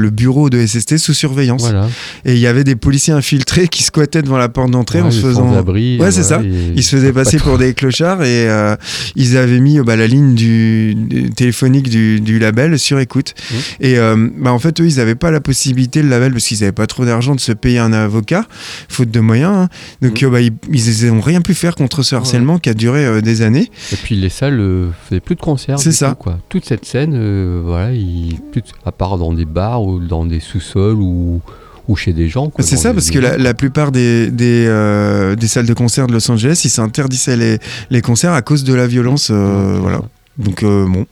le 0.00 0.10
bureau 0.10 0.48
de 0.50 0.64
SST 0.64 0.96
sous 0.98 1.14
surveillance. 1.14 1.62
Voilà. 1.62 1.88
Et 2.24 2.32
il 2.34 2.38
y 2.38 2.46
avait 2.46 2.64
des 2.64 2.76
policiers 2.76 3.12
infiltrés 3.12 3.68
qui 3.68 3.82
squattaient 3.82 4.22
devant 4.22 4.38
la 4.38 4.48
porte 4.48 4.70
d'entrée 4.70 5.00
en 5.00 5.10
se 5.10 5.20
faisant. 5.20 5.48
sans-abri, 5.52 5.98
Ouais, 6.00 6.10
c'est 6.10 6.22
ça. 6.22 6.40
Ils 6.42 6.82
se 6.82 6.96
faisaient 6.96 7.12
passer 7.12 7.38
pour 7.38 7.58
des 7.58 7.74
clochards 7.74 8.22
et 8.22 8.48
euh, 8.48 8.76
ils 9.16 9.36
avaient 9.36 9.60
mis 9.60 9.78
euh, 9.78 9.84
bah, 9.84 9.96
la 9.96 10.06
ligne 10.06 10.34
du, 10.34 10.94
du- 10.94 11.30
téléphonique 11.30 11.88
du, 11.88 12.20
du 12.20 12.38
label 12.38 12.78
sur 12.78 12.98
écoute. 12.98 13.34
Mhm. 13.50 13.56
Et 13.80 13.98
euh, 13.98 14.28
bah, 14.38 14.52
en 14.52 14.58
fait, 14.58 14.80
eux, 14.80 14.86
ils 14.88 14.96
n'avaient 14.96 15.14
pas 15.14 15.30
la 15.30 15.40
possibilité, 15.40 16.02
le 16.02 16.08
label, 16.08 16.32
parce 16.32 16.46
qu'ils 16.46 16.60
n'avaient 16.60 16.72
pas 16.72 16.86
trop 16.86 17.04
d'argent 17.04 17.34
de 17.34 17.40
se 17.40 17.52
payer 17.52 17.78
un 17.78 17.92
avocat, 17.92 18.44
faute 18.88 19.10
de 19.10 19.20
moyens. 19.20 19.52
hein. 19.56 19.68
Donc, 20.02 20.22
euh, 20.22 20.30
bah, 20.30 20.40
ils 20.40 21.06
n'ont 21.06 21.20
rien 21.20 21.40
pu 21.40 21.54
faire 21.54 21.74
contre 21.74 22.02
ce 22.02 22.14
harcèlement 22.16 22.58
qui 22.58 22.68
a 22.70 22.74
duré 22.74 23.04
euh, 23.04 23.20
des 23.20 23.42
années. 23.42 23.70
Et 23.92 23.96
puis 23.96 24.14
les 24.16 24.28
salles 24.28 24.60
faisaient 25.08 25.20
plus 25.20 25.34
de 25.34 25.40
concerts. 25.40 25.78
C'est 25.78 25.92
ça. 25.92 26.10
tout, 26.10 26.16
quoi. 26.16 26.38
Toute 26.48 26.64
cette 26.64 26.84
scène, 26.84 27.60
voilà, 27.64 27.92
il, 27.92 28.36
plus 28.52 28.62
de- 28.62 28.66
à 28.84 28.92
part 28.92 29.18
dans 29.18 29.32
des 29.32 29.44
bars 29.44 29.82
ou 29.82 29.98
dans 30.00 30.24
des 30.24 30.40
sous-sols 30.40 30.96
ou, 31.00 31.40
ou 31.88 31.96
chez 31.96 32.12
des 32.12 32.28
gens. 32.28 32.50
quoi, 32.50 32.64
C'est 32.64 32.76
ça, 32.76 32.92
parce 32.92 33.10
que 33.10 33.18
la, 33.18 33.36
la 33.38 33.54
plupart 33.54 33.90
des, 33.92 34.30
des, 34.30 34.66
euh, 34.68 35.34
des 35.34 35.48
salles 35.48 35.66
de 35.66 35.74
concert 35.74 36.06
de 36.06 36.12
Los 36.12 36.30
Angeles, 36.30 36.60
ils 36.64 36.68
s'interdissaient 36.70 37.36
les, 37.36 37.58
les 37.90 38.00
concerts 38.02 38.34
à 38.34 38.42
cause 38.42 38.62
de 38.64 38.74
la 38.74 38.86
violence. 38.86 39.28
euh, 39.30 39.78
voilà. 39.80 40.02
Donc, 40.38 40.62
euh, 40.62 40.86
bon. 40.86 41.04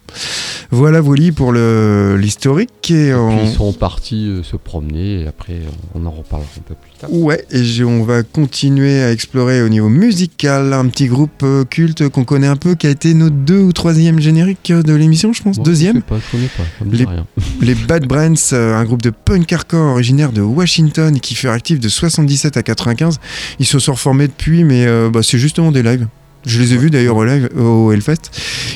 Voilà, 0.70 1.02
Wally, 1.02 1.32
pour 1.32 1.52
l'historique. 1.52 2.90
Et, 2.90 3.08
Et 3.08 3.14
on- 3.14 3.36
puis 3.36 3.46
ils 3.50 3.54
sont 3.56 3.72
partis 3.72 4.28
euh, 4.28 4.42
se 4.42 4.56
promener 4.56 5.22
et 5.22 5.26
après 5.26 5.60
on 5.94 6.04
en 6.06 6.10
reparlera 6.10 6.48
un 6.56 6.60
peu 6.62 6.74
plus 6.74 6.92
tard. 6.98 7.12
Ouais, 7.12 7.44
et 7.50 7.82
on 7.84 8.04
va 8.04 8.22
continuer 8.22 9.02
à 9.02 9.10
explorer 9.12 9.62
au 9.62 9.68
niveau 9.68 9.88
musical 9.88 10.72
un 10.72 10.86
petit 10.86 11.06
groupe 11.06 11.42
euh, 11.42 11.64
culte 11.64 12.08
qu'on 12.08 12.24
connaît 12.24 12.46
un 12.46 12.56
peu, 12.56 12.74
qui 12.74 12.86
a 12.86 12.90
été 12.90 13.14
notre 13.14 13.36
deux 13.36 13.60
ou 13.60 13.72
troisième 13.72 14.20
générique 14.20 14.72
de 14.72 14.94
l'émission, 14.94 15.32
je 15.32 15.42
pense. 15.42 15.56
Moi, 15.56 15.64
Deuxième. 15.64 15.96
Je 15.96 16.00
sais 16.00 16.06
pas, 16.06 16.18
je 16.24 16.30
connais 16.36 16.48
pas, 16.56 16.62
ça 16.78 16.84
me 16.84 16.90
dit 16.90 16.98
Les- 16.98 17.04
rien. 17.04 17.26
Les 17.60 17.74
Bad 17.74 18.06
Brains, 18.06 18.34
euh, 18.52 18.74
un 18.76 18.84
groupe 18.84 19.02
de 19.02 19.10
punk 19.10 19.52
hardcore 19.52 19.92
originaire 19.92 20.32
de 20.32 20.40
Washington 20.42 21.18
qui 21.20 21.34
fut 21.34 21.48
actif 21.48 21.80
de 21.80 21.88
77 21.88 22.56
à 22.56 22.62
95. 22.62 23.18
Ils 23.58 23.66
se 23.66 23.78
sont 23.78 23.92
reformés 23.92 24.28
depuis, 24.28 24.64
mais 24.64 24.86
bah, 25.10 25.20
c'est 25.22 25.38
justement 25.38 25.72
des 25.72 25.82
lives. 25.82 26.06
Je 26.46 26.60
les 26.60 26.72
ai 26.72 26.76
vus 26.76 26.90
d'ailleurs 26.90 27.16
au 27.16 27.24
live 27.24 27.50
Hellfest. 27.92 28.30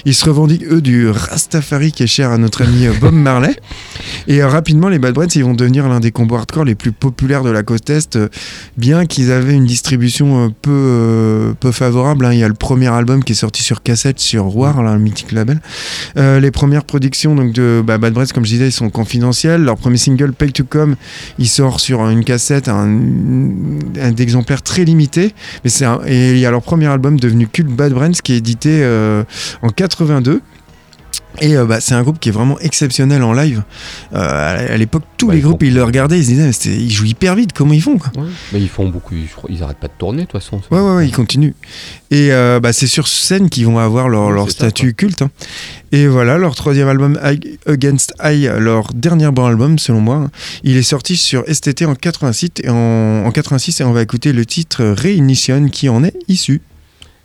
Ils 0.05 0.15
se 0.15 0.25
revendiquent 0.25 0.65
eux 0.71 0.81
du 0.81 1.09
Rastafari 1.09 1.93
qui 1.93 2.03
est 2.03 2.07
cher 2.07 2.31
à 2.31 2.39
notre 2.39 2.63
ami 2.63 2.87
euh, 2.87 2.93
Bob 3.01 3.15
Marley. 3.15 3.55
Et 4.27 4.43
euh, 4.43 4.49
rapidement, 4.49 4.89
les 4.89 4.99
Bad 4.99 5.15
Brains, 5.15 5.27
ils 5.35 5.45
vont 5.45 5.55
devenir 5.55 5.89
l'un 5.89 6.01
des 6.01 6.11
combos 6.11 6.37
hardcore 6.37 6.65
les 6.65 6.75
plus 6.75 6.93
populaires 6.93 7.43
de 7.43 7.51
la 7.51 7.63
côte 7.63 7.91
est, 7.91 8.17
euh, 8.17 8.29
bien 8.77 9.07
qu'ils 9.07 9.31
avaient 9.31 9.55
une 9.55 9.67
distribution 9.67 10.53
peu, 10.63 11.55
favorable. 11.73 12.25
hein. 12.25 12.33
Il 12.33 12.39
y 12.39 12.45
a 12.45 12.49
le 12.49 12.55
premier 12.55 12.89
album 12.89 13.23
qui 13.23 13.33
est 13.33 13.37
sorti 13.37 13.63
sur 13.63 13.83
cassette 13.83 14.19
sur 14.19 14.57
War, 14.57 14.79
un 14.81 14.99
mythique 14.99 15.33
label. 15.33 15.61
Les 16.17 16.51
premières 16.51 16.85
productions 16.85 17.35
donc, 17.35 17.53
de 17.53 17.83
bah, 17.85 17.99
Bad 17.99 18.13
Brains, 18.13 18.27
comme 18.27 18.45
je 18.45 18.51
disais, 18.51 18.69
ils 18.69 18.73
sont 18.73 18.91
confidentielles. 18.91 19.63
Leur 19.63 19.77
premier 19.77 19.97
single, 19.97 20.33
Pay 20.33 20.53
to 20.53 20.65
Come, 20.65 20.97
il 21.39 21.49
sort 21.49 21.81
sur 21.81 22.09
une 22.09 22.25
cassette, 22.25 22.69
un, 22.69 23.01
exemplaire 24.19 24.63
très 24.63 24.85
limité. 24.85 25.35
Mais 25.65 25.71
et 26.07 26.33
il 26.33 26.39
y 26.39 26.47
a 26.47 26.51
leur 26.51 26.63
premier 26.63 26.87
album 26.87 27.19
devenu 27.19 27.47
culte, 27.47 27.60
Bad 27.69 27.93
Brains, 27.93 28.13
qui 28.13 28.33
est 28.33 28.37
édité 28.39 28.81
euh, 28.83 29.25
en 29.63 29.69
82. 29.69 30.41
Et 31.41 31.57
euh, 31.57 31.65
bah, 31.65 31.81
c'est 31.81 31.95
un 31.95 32.03
groupe 32.03 32.19
qui 32.19 32.29
est 32.29 32.33
vraiment 32.33 32.59
exceptionnel 32.59 33.23
en 33.23 33.33
live. 33.33 33.63
Euh, 34.15 34.75
à 34.75 34.77
l'époque, 34.77 35.05
tous 35.17 35.29
Bah, 35.29 35.33
les 35.35 35.39
ils 35.39 35.43
groupes, 35.43 35.61
font- 35.63 35.67
ils 35.67 35.75
le 35.75 35.85
regardaient, 35.85 36.19
ils 36.19 36.25
se 36.25 36.31
disaient, 36.31 36.75
ils 36.77 36.91
jouent 36.91 37.05
hyper 37.05 37.37
vite, 37.37 37.53
comment 37.53 37.73
ils 37.73 37.81
font 37.81 37.99
quoi 37.99 38.11
Ouais. 38.21 38.29
Mais 38.53 38.61
ils 38.61 38.69
font 38.69 38.89
beaucoup, 38.89 39.15
ils, 39.49 39.63
arrêtent 39.63 39.79
pas 39.79 39.87
de 39.87 39.93
tourner 39.97 40.23
de 40.23 40.27
toute 40.27 40.41
façon. 40.43 40.61
Ouais, 40.73 40.81
ouais, 40.81 40.95
ouais, 40.97 41.07
ils 41.09 41.15
continuent. 41.15 41.53
Et 42.11 42.33
euh, 42.33 42.59
bah, 42.59 42.73
c'est 42.73 42.89
sur 42.89 43.07
scène 43.07 43.49
qu'ils 43.49 43.65
vont 43.67 43.79
avoir 43.79 44.09
leur, 44.09 44.45
ça, 44.47 44.51
statut 44.51 44.93
culte. 44.95 45.23
hein. 45.23 45.31
Et 45.93 46.09
voilà, 46.09 46.37
leur 46.37 46.57
troisième 46.57 46.89
album, 46.89 47.19
Against 47.67 48.13
Eye, 48.23 48.51
leur 48.59 48.93
dernier 48.93 49.31
bon 49.31 49.47
album, 49.47 49.79
selon 49.79 50.01
moi, 50.01 50.17
hein, 50.17 50.31
il 50.65 50.77
est 50.77 50.83
sorti 50.83 51.17
sur 51.17 51.45
STT 51.47 51.87
en 51.87 51.95
86, 51.95 52.51
et 52.65 52.69
en, 52.71 52.75
en 53.25 53.31
86 53.31 53.81
et 53.81 53.85
on 53.85 53.93
va 53.93 54.03
écouter 54.03 54.33
le 54.33 54.45
titre 54.45 54.85
Reignition 54.85 55.69
qui 55.69 55.89
en 55.89 56.03
est 56.03 56.15
issu. 56.29 56.61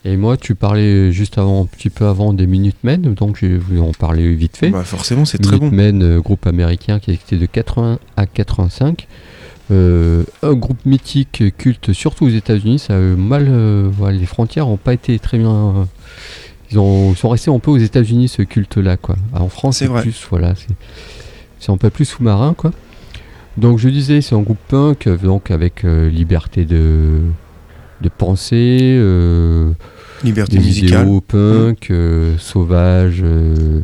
Et 0.08 0.18
moi, 0.18 0.38
tu 0.38 0.54
parlais 0.54 1.12
juste 1.12 1.40
avant, 1.40 1.64
un 1.64 1.66
petit 1.66 1.90
peu 1.90 2.06
avant 2.06 2.32
des 2.32 2.46
Minutemen, 2.46 3.02
donc 3.16 3.38
je 3.42 3.48
vais 3.48 3.80
en 3.80 3.92
parler 3.92 4.34
vite 4.36 4.56
fait. 4.56 4.70
Bah, 4.70 4.84
forcément, 4.84 5.26
c'est 5.26 5.40
très 5.40 5.58
bon. 5.58 5.72
Minutemen, 5.72 6.04
euh, 6.04 6.22
groupe 6.22 6.46
américain 6.46 7.00
qui 7.00 7.12
existait 7.12 7.38
de 7.38 7.48
80 7.48 7.98
à 8.16 8.26
85. 8.28 9.08
Euh, 9.72 10.24
un 10.44 10.54
groupe 10.54 10.86
mythique, 10.86 11.42
euh, 11.42 11.50
culte, 11.50 11.92
surtout 11.94 12.26
aux 12.26 12.30
États-Unis. 12.30 12.78
Ça 12.78 12.96
a 12.96 13.00
mal. 13.00 13.48
euh, 13.50 13.90
voilà, 13.92 14.16
les 14.18 14.28
frontières 14.28 14.68
n'ont 14.68 14.78
pas 14.78 14.94
été 14.94 15.18
très 15.18 15.40
bien. 15.40 15.50
euh, 15.52 15.84
ils, 16.72 16.78
ont, 16.78 17.12
ils 17.14 17.18
sont 17.18 17.30
restés 17.30 17.50
un 17.50 17.58
peu 17.58 17.72
aux 17.72 17.78
États-Unis 17.78 18.28
ce 18.28 18.44
culte-là, 18.44 18.98
quoi. 18.98 19.16
Ah, 19.34 19.42
en 19.42 19.50
France, 19.50 19.78
C'est 19.78 19.90
plus, 19.90 20.28
voilà, 20.30 20.54
c'est 21.60 21.72
un 21.72 21.78
peu 21.78 21.90
plus 21.90 22.06
sous-marin, 22.06 22.54
quoi. 22.56 22.72
Donc 23.58 23.80
je 23.80 23.90
disais, 23.90 24.22
c'est 24.22 24.36
un 24.36 24.42
groupe 24.42 24.60
punk, 24.68 25.08
euh, 25.08 25.18
donc 25.18 25.50
avec 25.50 25.84
euh, 25.84 26.10
liberté 26.12 26.66
de 26.66 27.22
de 28.02 28.10
penser, 28.10 28.98
euh, 29.00 29.72
Liberté 30.24 30.58
musicale. 30.58 31.06
idéaux 31.06 31.22
punk, 31.22 31.92
euh, 31.92 32.38
sauvages, 32.38 33.22
euh, 33.24 33.82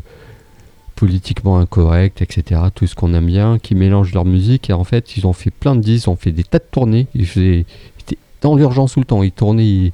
politiquement 0.95 1.57
incorrects, 1.57 2.21
etc. 2.21 2.61
Tout 2.73 2.87
ce 2.87 2.95
qu'on 2.95 3.13
aime 3.13 3.25
bien, 3.25 3.59
qui 3.59 3.75
mélangent 3.75 4.13
leur 4.13 4.25
musique. 4.25 4.69
Et 4.69 4.73
en 4.73 4.83
fait, 4.83 5.17
ils 5.17 5.27
ont 5.27 5.33
fait 5.33 5.51
plein 5.51 5.75
de 5.75 5.81
disques, 5.81 6.05
ils 6.05 6.09
ont 6.09 6.15
fait 6.15 6.31
des 6.31 6.43
tas 6.43 6.59
de 6.59 6.65
tournées. 6.69 7.07
Ils, 7.15 7.25
faisaient, 7.25 7.65
étaient 7.99 8.17
dans 8.41 8.55
l'urgence 8.55 8.93
tout 8.93 8.99
le 8.99 9.05
temps. 9.05 9.23
Ils 9.23 9.31
tournaient, 9.31 9.67
ils, 9.67 9.91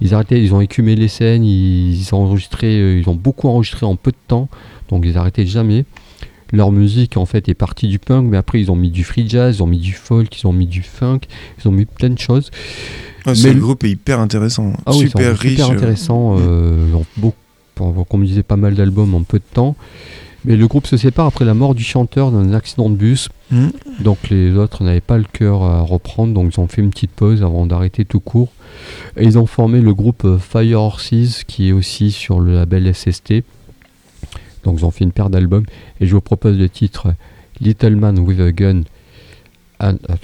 ils 0.00 0.14
arrêtaient, 0.14 0.42
ils 0.42 0.54
ont 0.54 0.60
écumé 0.60 0.96
les 0.96 1.08
scènes, 1.08 1.44
ils, 1.44 1.94
ils 1.94 2.14
ont 2.14 2.24
enregistré, 2.24 2.66
euh, 2.80 2.98
ils 2.98 3.08
ont 3.08 3.14
beaucoup 3.14 3.48
enregistré 3.48 3.86
en 3.86 3.96
peu 3.96 4.10
de 4.10 4.16
temps. 4.28 4.48
Donc 4.88 5.04
ils 5.06 5.16
arrêtaient 5.16 5.46
jamais. 5.46 5.84
Leur 6.52 6.72
musique 6.72 7.16
en 7.16 7.26
fait 7.26 7.48
est 7.48 7.54
partie 7.54 7.86
du 7.86 7.98
punk, 8.00 8.26
mais 8.28 8.36
après 8.36 8.60
ils 8.60 8.72
ont 8.72 8.76
mis 8.76 8.90
du 8.90 9.04
free 9.04 9.28
jazz, 9.28 9.56
ils 9.56 9.62
ont 9.62 9.68
mis 9.68 9.78
du 9.78 9.92
folk, 9.92 10.36
ils 10.40 10.46
ont 10.46 10.52
mis 10.52 10.66
du 10.66 10.82
funk, 10.82 11.20
ils 11.58 11.68
ont 11.68 11.70
mis 11.70 11.84
plein 11.84 12.10
de 12.10 12.18
choses. 12.18 12.50
Ah, 13.26 13.32
Mais 13.42 13.52
le 13.52 13.60
groupe 13.60 13.84
est 13.84 13.90
hyper 13.90 14.20
intéressant. 14.20 14.72
Ah 14.86 14.92
super 14.92 15.38
riche. 15.38 15.52
super 15.52 15.70
euh, 15.70 15.72
intéressant. 15.76 16.36
euh, 16.38 16.86
pour- 17.20 17.34
disait, 18.24 18.42
pas 18.42 18.56
mal 18.56 18.74
d'albums 18.74 19.14
en 19.14 19.22
peu 19.22 19.38
de 19.38 19.44
temps. 19.54 19.76
Mais 20.46 20.56
le 20.56 20.66
groupe 20.66 20.86
se 20.86 20.96
sépare 20.96 21.26
après 21.26 21.44
la 21.44 21.52
mort 21.52 21.74
du 21.74 21.84
chanteur 21.84 22.30
dans 22.30 22.38
un 22.38 22.54
accident 22.54 22.88
de 22.88 22.96
bus. 22.96 23.28
Mhm. 23.50 23.72
Donc 24.00 24.30
les 24.30 24.54
autres 24.56 24.82
n'avaient 24.84 25.00
pas 25.02 25.18
le 25.18 25.24
cœur 25.30 25.62
à 25.62 25.80
reprendre, 25.82 26.32
donc 26.32 26.54
ils 26.56 26.60
ont 26.60 26.66
fait 26.66 26.80
une 26.80 26.88
petite 26.90 27.10
pause 27.10 27.42
avant 27.42 27.66
d'arrêter 27.66 28.06
tout 28.06 28.20
court. 28.20 28.48
Et 29.18 29.24
ils 29.24 29.38
ont 29.38 29.44
formé 29.46 29.80
le 29.82 29.92
groupe 29.92 30.24
euh, 30.24 30.38
Fire 30.38 30.80
Horses, 30.80 31.44
qui 31.46 31.68
est 31.68 31.72
aussi 31.72 32.10
sur 32.10 32.40
le 32.40 32.54
label 32.54 32.94
SST. 32.94 33.44
Donc 34.64 34.78
ils 34.78 34.84
ont 34.86 34.90
fait 34.90 35.04
une 35.04 35.12
paire 35.12 35.28
d'albums. 35.28 35.64
Et 36.00 36.06
je 36.06 36.14
vous 36.14 36.20
propose 36.22 36.56
le 36.58 36.68
titre 36.70 37.08
Little 37.60 37.96
Man 37.96 38.18
with 38.18 38.40
a 38.40 38.52
Gun. 38.52 38.82
and- 39.80 39.96
ah, 40.08 40.14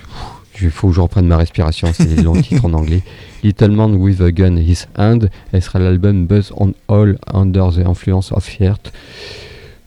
Il 0.60 0.70
faut 0.70 0.88
que 0.88 0.94
je 0.94 1.00
reprenne 1.00 1.26
ma 1.26 1.36
respiration, 1.36 1.88
c'est 1.92 2.04
les 2.04 2.22
longs 2.22 2.40
titres 2.40 2.64
en 2.64 2.72
anglais. 2.72 3.02
Little 3.42 3.70
Man 3.72 3.94
with 3.96 4.20
a 4.20 4.30
Gun 4.30 4.56
in 4.56 4.60
His 4.60 4.86
Hand. 4.96 5.30
Elle 5.52 5.62
sera 5.62 5.78
l'album 5.78 6.26
Buzz 6.26 6.52
on 6.56 6.72
All 6.88 7.18
Under 7.32 7.70
the 7.72 7.86
Influence 7.86 8.32
of 8.32 8.44
Fear. 8.44 8.76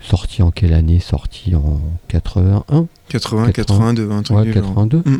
Sorti 0.01 0.41
en 0.41 0.51
quelle 0.51 0.73
année? 0.73 0.99
Sorti 0.99 1.55
en 1.55 1.79
81 2.07 2.87
80, 3.09 3.51
82, 3.51 4.11
un 4.11 4.23
truc 4.23 4.37
Ouais, 4.37 4.43
du 4.45 4.53
genre. 4.53 4.63
82. 4.63 5.03
Mm. 5.05 5.19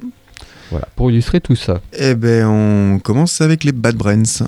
Voilà, 0.72 0.88
pour 0.96 1.10
illustrer 1.10 1.42
tout 1.42 1.56
ça. 1.56 1.82
Eh 1.98 2.14
ben, 2.14 2.46
on 2.48 3.00
commence 3.00 3.42
avec 3.42 3.64
les 3.64 3.72
Bad 3.72 3.96
Brains. 3.96 4.46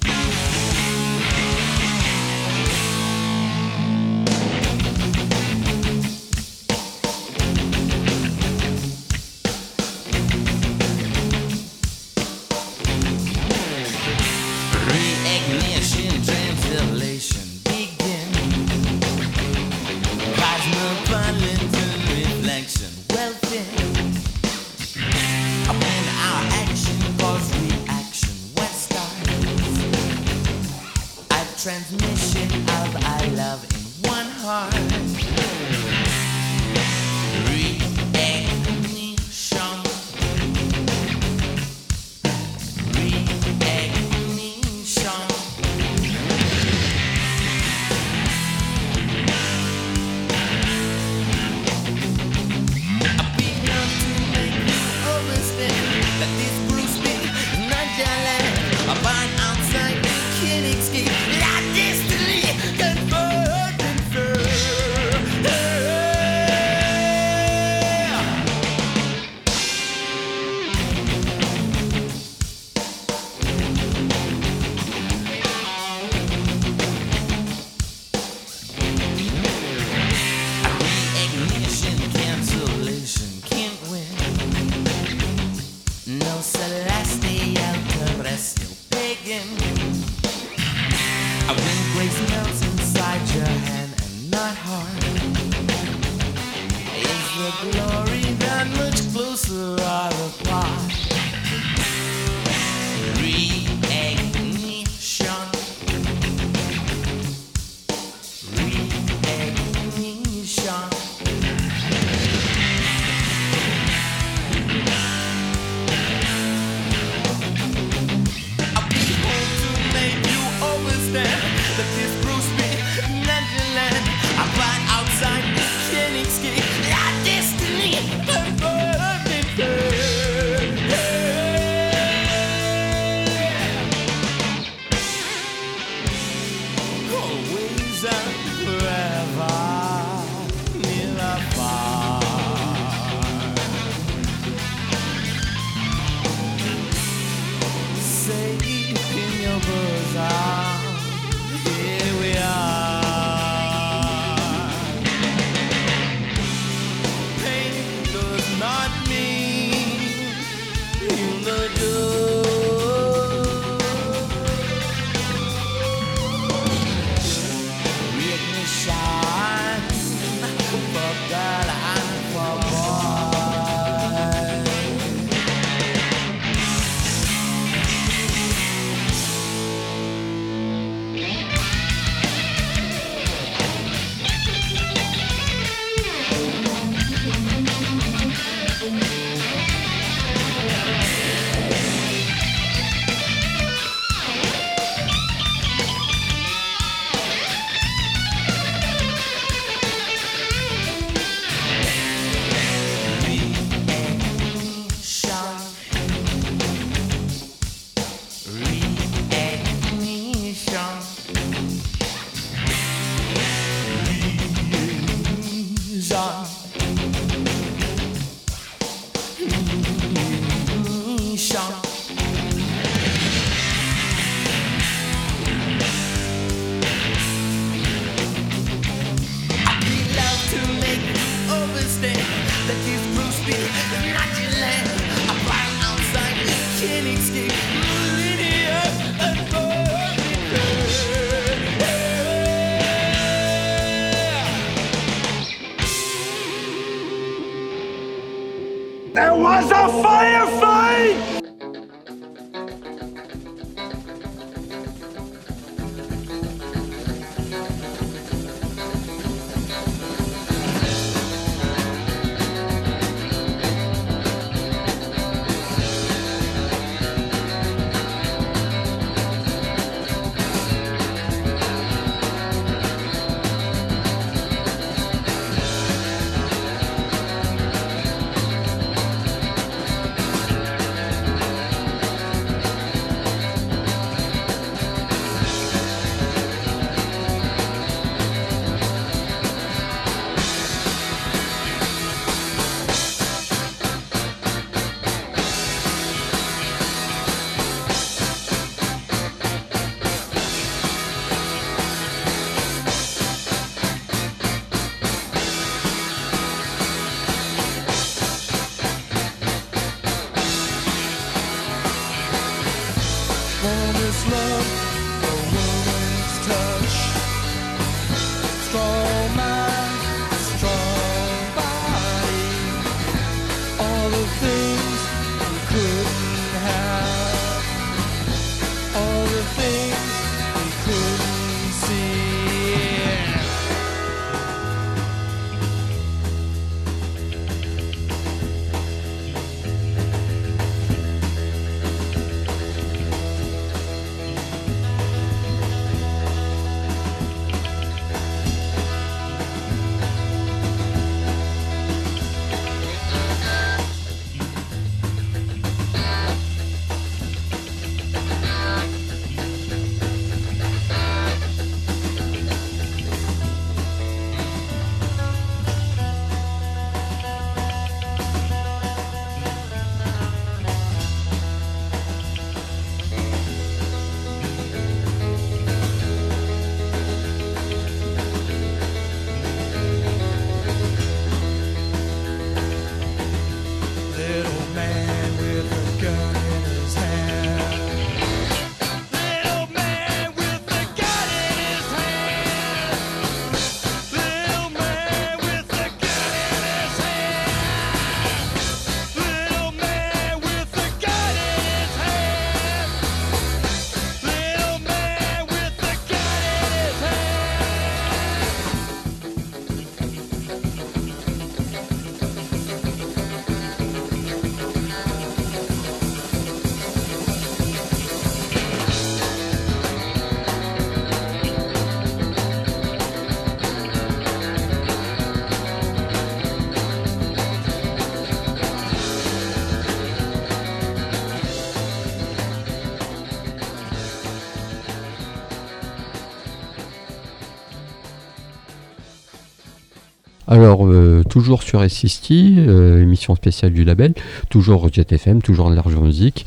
Alors, 440.72 440.88
euh, 440.88 441.21
toujours 441.32 441.64
sur 441.64 441.82
S60, 441.82 442.56
euh, 442.68 443.02
émission 443.02 443.36
spéciale 443.36 443.72
du 443.72 443.86
label, 443.86 444.14
toujours 444.50 444.90
Jet 444.92 445.12
FM, 445.14 445.42
toujours 445.42 445.68
en 445.68 445.70
large 445.70 445.96
musique. 445.96 446.46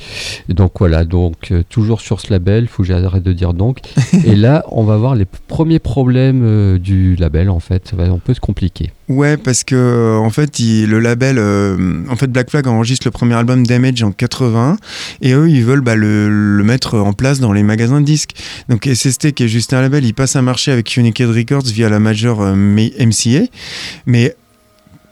Et 0.51 0.55
donc 0.55 0.73
voilà, 0.79 1.05
donc 1.07 1.51
euh, 1.51 1.63
toujours 1.69 2.03
sur 2.03 2.21
ce 2.21 2.31
label, 2.31 2.69
faut 2.69 2.83
que 2.83 2.89
j'arrête 2.89 3.23
de 3.23 3.33
dire 3.33 3.55
donc. 3.55 3.79
Et 4.27 4.37
là, 4.37 4.63
on 4.71 4.85
va 4.85 4.99
voir 4.99 5.15
les 5.15 5.25
premiers 5.25 5.79
problèmes 5.79 6.43
euh, 6.45 6.79
du 6.79 7.17
label 7.17 7.49
en 7.49 7.61
fait, 7.61 7.89
ça 7.89 7.97
va 7.97 8.05
un 8.05 8.19
peu 8.19 8.35
se 8.35 8.41
compliquer. 8.41 8.93
Ouais, 9.09 9.37
parce 9.39 9.65
que 9.65 10.19
en 10.19 10.31
fait, 10.31 10.59
il- 10.61 10.87
le 10.87 10.99
label, 11.01 11.39
en 12.11 12.17
fait, 12.17 12.27
Black 12.31 12.51
Flag 12.51 12.67
enregistre 12.67 13.07
le 13.07 13.11
premier 13.11 13.35
album 13.35 13.67
Damage 13.67 14.03
en 14.03 14.13
81, 14.13 14.77
et 15.23 15.33
eux, 15.33 15.49
ils 15.49 15.65
veulent 15.65 15.81
bah, 15.81 15.95
le, 15.97 16.29
le 16.57 16.65
mettre 16.65 16.99
en 16.99 17.13
place 17.15 17.41
dans 17.41 17.53
les 17.53 17.63
magasins 17.63 18.01
de 18.01 18.07
disques. 18.07 18.33
Donc 18.69 18.85
SST, 18.93 19.33
qui 19.33 19.45
est 19.45 19.49
juste 19.49 19.73
un 19.73 19.81
label, 19.81 20.05
il 20.05 20.13
passe 20.15 20.37
un 20.37 20.43
marché 20.43 20.73
avec 20.73 20.97
Unicade 20.97 21.31
Records 21.31 21.65
via 21.67 21.89
la 21.89 22.01
major 22.01 22.43
euh, 22.43 22.53
M- 22.53 22.91
MCA, 22.99 23.47
mais 24.07 24.35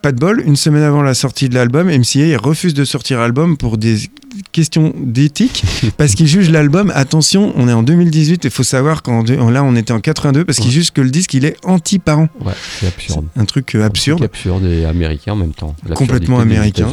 pas 0.02 0.12
de 0.12 0.18
bol, 0.18 0.42
une 0.44 0.56
semaine 0.56 0.82
avant 0.82 1.00
la 1.02 1.14
sortie 1.14 1.48
de 1.48 1.54
l'album, 1.54 1.86
MCA 1.88 2.36
refuse 2.38 2.74
de 2.74 2.84
sortir 2.84 3.20
l'album 3.20 3.56
pour 3.56 3.78
des 3.78 3.96
questions 4.52 4.92
d'éthique, 4.98 5.62
parce 5.96 6.14
qu'il 6.14 6.26
juge 6.26 6.50
l'album, 6.50 6.90
attention, 6.94 7.52
on 7.56 7.68
est 7.68 7.72
en 7.72 7.82
2018, 7.82 8.44
il 8.44 8.50
faut 8.50 8.62
savoir 8.62 9.02
qu'en 9.02 9.22
là 9.22 9.62
on 9.64 9.76
était 9.76 9.92
en 9.92 10.00
82, 10.00 10.44
parce 10.44 10.58
qu'il 10.58 10.66
Ouais. 10.66 10.72
juge 10.72 10.90
que 10.90 11.00
le 11.00 11.10
disque 11.10 11.34
il 11.34 11.44
est 11.44 11.56
anti-parent. 11.64 12.28
Ouais, 12.44 12.52
c'est 12.80 12.86
absurde. 12.88 13.26
Un 13.36 13.44
truc 13.44 13.74
euh, 13.74 13.84
absurde. 13.84 14.18
Un 14.22 14.26
truc 14.26 14.34
absurde 14.34 14.64
et 14.66 14.84
américain 14.84 15.32
en 15.32 15.36
même 15.36 15.52
temps. 15.54 15.74
Complètement 15.94 16.36
des 16.38 16.42
américain. 16.42 16.88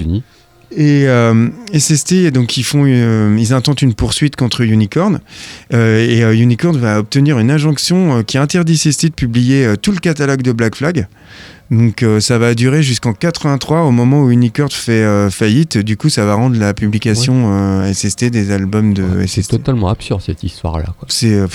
Et 0.72 1.08
euh, 1.08 1.48
SST, 1.74 2.30
donc 2.32 2.56
ils 2.58 2.64
font, 2.64 2.84
euh, 2.86 3.36
ils 3.40 3.54
intentent 3.54 3.82
une 3.82 3.96
poursuite 3.96 4.36
contre 4.36 4.62
Unicorn, 4.62 5.20
Euh, 5.74 6.06
et 6.08 6.24
euh, 6.24 6.36
Unicorn 6.36 6.78
va 6.78 7.00
obtenir 7.00 7.40
une 7.40 7.50
injonction 7.50 8.22
qui 8.24 8.38
interdit 8.38 8.78
SST 8.78 9.06
de 9.08 9.14
publier 9.14 9.74
tout 9.82 9.92
le 9.92 9.98
catalogue 9.98 10.44
de 10.44 10.52
Black 10.52 10.76
Flag. 10.76 11.08
Donc 11.72 12.02
euh, 12.02 12.20
ça 12.20 12.40
va 12.40 12.56
durer 12.56 12.82
jusqu'en 12.82 13.14
83 13.14 13.84
au 13.84 13.92
moment 13.92 14.22
où 14.24 14.32
Unicorn 14.32 14.72
fait 14.72 15.04
euh, 15.04 15.30
faillite. 15.30 15.78
Du 15.78 15.98
coup, 15.98 16.10
ça 16.10 16.26
va 16.26 16.34
rendre 16.34 16.58
la 16.58 16.74
publication 16.74 17.54
euh, 17.54 17.94
SST 17.94 18.26
des 18.26 18.52
albums 18.52 18.94
de 18.96 19.04
Ouais, 19.04 19.28
c'est 19.28 19.44
SST. 19.44 19.52
totalement 19.52 19.88
absurde 19.90 20.22
cette 20.22 20.42
histoire-là. 20.44 20.88
C'est 21.10 21.34
euh, 21.36 21.48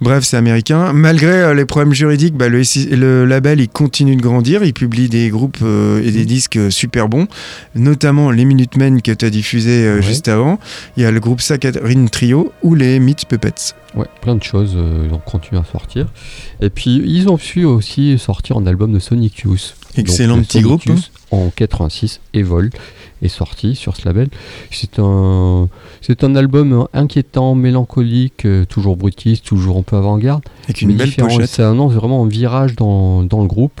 bref, 0.00 0.24
c'est 0.24 0.38
américain. 0.38 0.92
Malgré 0.94 1.28
euh, 1.32 1.54
les 1.54 1.66
problèmes 1.66 1.92
juridiques, 1.92 2.34
bah, 2.34 2.48
le, 2.48 3.24
label 3.26 3.60
il 3.60 3.68
continue 3.68 4.16
de 4.16 4.22
grandir. 4.22 4.64
Il 4.64 4.72
publie 4.72 5.10
des 5.10 5.28
groupes 5.28 5.58
euh, 5.62 6.02
et 6.02 6.10
des 6.12 6.24
disques 6.24 6.56
euh, 6.56 6.70
super 6.70 7.08
bons, 7.10 7.26
notamment 7.74 8.30
les 8.30 8.46
Minutemen 8.46 9.02
que 9.02 9.12
tu 9.12 9.24
as 9.24 9.30
diffusé 9.30 9.84
euh, 9.86 9.96
Ouais. 9.96 10.02
juste 10.02 10.28
avant. 10.28 10.58
Il 10.96 11.02
y 11.02 11.06
a 11.06 11.10
le 11.10 11.20
groupe 11.20 11.40
Saccharine 11.42 12.08
Trio 12.08 12.52
ou 12.62 12.74
les 12.74 12.98
Meat 13.00 13.26
Puppets. 13.26 13.74
Ouais, 13.94 14.06
plein 14.20 14.34
de 14.34 14.42
choses, 14.42 14.74
euh, 14.76 15.06
ils 15.08 15.14
ont 15.14 15.18
continué 15.24 15.58
à 15.58 15.64
sortir. 15.64 16.06
Et 16.60 16.68
puis, 16.68 17.02
ils 17.06 17.30
ont 17.30 17.38
su 17.38 17.64
aussi 17.64 18.18
sortir 18.18 18.58
un 18.58 18.66
album 18.66 18.92
de 18.92 18.98
Sonic 18.98 19.25
Excellent 19.96 20.36
Donc, 20.36 20.46
petit 20.46 20.60
groupe, 20.60 20.82
hein. 20.88 20.96
En 21.30 21.50
86, 21.54 22.20
Evol 22.34 22.70
est 23.22 23.28
sorti 23.28 23.74
sur 23.74 23.96
ce 23.96 24.06
label. 24.06 24.28
C'est 24.70 24.98
un, 24.98 25.68
c'est 26.00 26.22
un 26.22 26.36
album 26.36 26.86
inquiétant, 26.92 27.54
mélancolique, 27.54 28.44
euh, 28.44 28.64
toujours 28.64 28.96
brutiste, 28.96 29.44
toujours 29.44 29.78
un 29.78 29.82
peu 29.82 29.96
avant-garde. 29.96 30.44
Avec 30.64 30.82
une 30.82 30.88
mais 30.88 31.06
belle. 31.06 31.46
Ça 31.46 31.70
annonce 31.70 31.92
vraiment 31.92 32.24
un 32.24 32.28
virage 32.28 32.76
dans, 32.76 33.22
dans 33.22 33.40
le 33.40 33.48
groupe. 33.48 33.80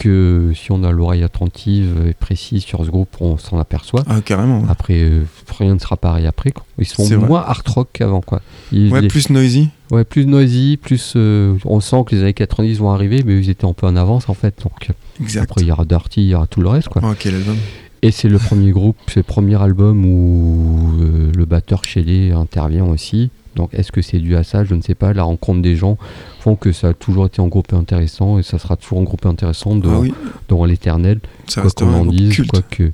Que 0.00 0.52
si 0.54 0.72
on 0.72 0.82
a 0.82 0.90
l'oreille 0.92 1.22
attentive 1.22 2.04
et 2.08 2.14
précise 2.14 2.62
sur 2.64 2.82
ce 2.84 2.90
groupe, 2.90 3.14
on 3.20 3.36
s'en 3.36 3.58
aperçoit. 3.58 4.02
Ah, 4.08 4.20
carrément. 4.24 4.60
ouais. 4.60 4.66
Après, 4.70 4.94
euh, 5.02 5.24
rien 5.58 5.74
ne 5.74 5.78
sera 5.78 5.96
pareil 5.98 6.26
après. 6.26 6.52
quoi. 6.52 6.64
Ils 6.78 6.86
sont 6.86 7.04
vrai. 7.04 7.16
moins 7.18 7.42
hard 7.46 7.68
rock 7.68 7.88
qu'avant. 7.92 8.22
Quoi. 8.22 8.40
Ils- 8.72 8.90
Ouais, 8.90 9.02
les- 9.02 9.08
plus 9.08 9.28
noisy. 9.28 9.68
Ouais, 9.90 10.04
plus 10.04 10.24
noisy, 10.26 10.78
plus. 10.80 11.12
euh, 11.16 11.54
on 11.66 11.80
sent 11.80 12.04
que 12.06 12.14
les 12.14 12.22
années 12.22 12.32
90 12.32 12.78
vont 12.78 12.90
arriver, 12.90 13.22
mais 13.26 13.38
ils 13.38 13.50
étaient 13.50 13.66
un 13.66 13.74
peu 13.74 13.86
en 13.86 13.94
avance 13.96 14.28
en 14.30 14.34
fait. 14.34 14.54
Donc 14.62 14.88
euh, 14.88 15.22
Exact. 15.22 15.42
après, 15.42 15.60
il 15.60 15.66
y 15.68 15.72
aura 15.72 15.84
Dirty, 15.84 16.22
il 16.22 16.28
y 16.28 16.34
aura 16.34 16.46
tout 16.46 16.60
le 16.62 16.68
reste 16.68 16.88
quoi. 16.88 17.02
Oh, 17.04 17.12
quel 17.18 17.34
album. 17.34 17.56
Et 18.02 18.10
c'est 18.12 18.28
le 18.30 18.38
premier 18.38 18.70
groupe, 18.70 18.96
c'est 19.08 19.16
le 19.20 19.24
premier 19.24 19.60
album 19.60 20.06
où 20.06 20.94
euh, 21.02 21.30
le 21.36 21.44
batteur 21.44 21.84
Shelley 21.84 22.32
intervient 22.32 22.86
aussi. 22.86 23.28
Donc 23.56 23.70
est-ce 23.74 23.90
que 23.92 24.02
c'est 24.02 24.18
dû 24.18 24.36
à 24.36 24.44
ça? 24.44 24.64
Je 24.64 24.74
ne 24.74 24.82
sais 24.82 24.94
pas. 24.94 25.12
La 25.12 25.24
rencontre 25.24 25.60
des 25.62 25.76
gens 25.76 25.98
font 26.40 26.56
que 26.56 26.72
ça 26.72 26.88
a 26.88 26.94
toujours 26.94 27.26
été 27.26 27.42
un 27.42 27.48
groupe 27.48 27.72
intéressant 27.72 28.38
et 28.38 28.42
ça 28.42 28.58
sera 28.58 28.76
toujours 28.76 29.00
un 29.00 29.04
groupe 29.04 29.26
intéressant 29.26 29.72
Ah 29.76 29.86
dans, 29.86 29.98
oui, 30.00 30.14
dans 30.48 30.64
l'éternel, 30.64 31.20
ça 31.46 31.62
quoi 31.62 31.70
qu'on 31.70 31.92
en 31.92 32.02
groupe 32.04 32.14
dise. 32.14 32.34
culte. 32.34 32.50
Quoi 32.50 32.62
que... 32.70 32.92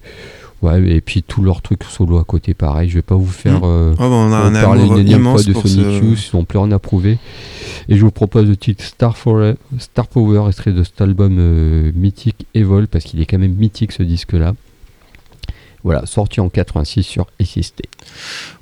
Ouais, 0.62 0.82
et 0.90 1.02
puis 1.02 1.22
tous 1.22 1.42
leurs 1.42 1.60
trucs 1.60 1.84
solo 1.84 2.16
à 2.16 2.24
côté, 2.24 2.54
pareil. 2.54 2.88
Je 2.88 2.94
vais 2.94 3.02
pas 3.02 3.14
vous 3.14 3.26
faire. 3.26 3.60
Mm. 3.60 3.64
euh, 3.64 3.92
Oh, 3.92 3.98
bah, 3.98 4.06
on 4.08 4.32
a 4.32 4.36
un 4.38 4.54
amour 4.54 4.74
une 4.94 4.98
énième 5.00 5.22
fois 5.24 5.42
de 5.42 5.52
Sonic 5.52 5.66
ce... 5.68 6.02
Youth, 6.02 6.30
ils 6.32 6.36
n'ont 6.36 6.44
plus 6.44 6.58
rien 6.58 6.72
à 6.72 6.78
prouver. 6.78 7.18
Et 7.90 7.96
je 7.96 8.00
vous 8.02 8.10
propose 8.10 8.46
le 8.48 8.56
titre 8.56 8.82
Star, 8.82 9.18
For- 9.18 9.52
Star 9.78 10.06
Power, 10.06 10.48
extrait 10.48 10.72
de 10.72 10.82
cet 10.82 10.98
album 11.02 11.36
euh, 11.38 11.92
mythique 11.94 12.46
Evol, 12.54 12.88
parce 12.88 13.04
qu'il 13.04 13.20
est 13.20 13.26
quand 13.26 13.38
même 13.38 13.52
mythique 13.54 13.92
ce 13.92 14.02
disque-là. 14.02 14.54
Voilà, 15.86 16.04
sorti 16.04 16.40
en 16.40 16.48
86 16.48 17.04
sur 17.04 17.26
SST. 17.40 17.82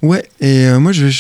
Ouais, 0.03 0.25
et 0.43 0.67
euh, 0.67 0.79
moi 0.79 0.93
je 0.93 1.07
vais 1.07 1.13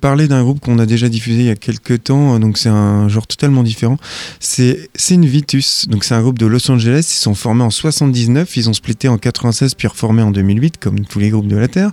parler 0.00 0.26
d'un 0.26 0.42
groupe 0.42 0.58
qu'on 0.58 0.80
a 0.80 0.86
déjà 0.86 1.08
diffusé 1.08 1.38
il 1.38 1.46
y 1.46 1.50
a 1.50 1.54
quelques 1.54 2.02
temps, 2.02 2.34
euh, 2.34 2.38
donc 2.40 2.58
c'est 2.58 2.68
un 2.68 3.08
genre 3.08 3.28
totalement 3.28 3.62
différent. 3.62 3.96
C'est 4.40 4.90
Sin 4.96 5.20
Vitus, 5.20 5.86
donc 5.88 6.02
c'est 6.02 6.14
un 6.16 6.20
groupe 6.20 6.38
de 6.38 6.46
Los 6.46 6.68
Angeles, 6.68 7.06
ils 7.08 7.22
sont 7.22 7.36
formés 7.36 7.62
en 7.62 7.70
79, 7.70 8.56
ils 8.56 8.68
ont 8.68 8.72
splitté 8.72 9.06
en 9.06 9.18
96 9.18 9.74
puis 9.76 9.86
reformés 9.86 10.22
en 10.22 10.32
2008 10.32 10.78
comme 10.78 11.00
tous 11.04 11.20
les 11.20 11.30
groupes 11.30 11.46
de 11.46 11.56
la 11.56 11.68
Terre. 11.68 11.92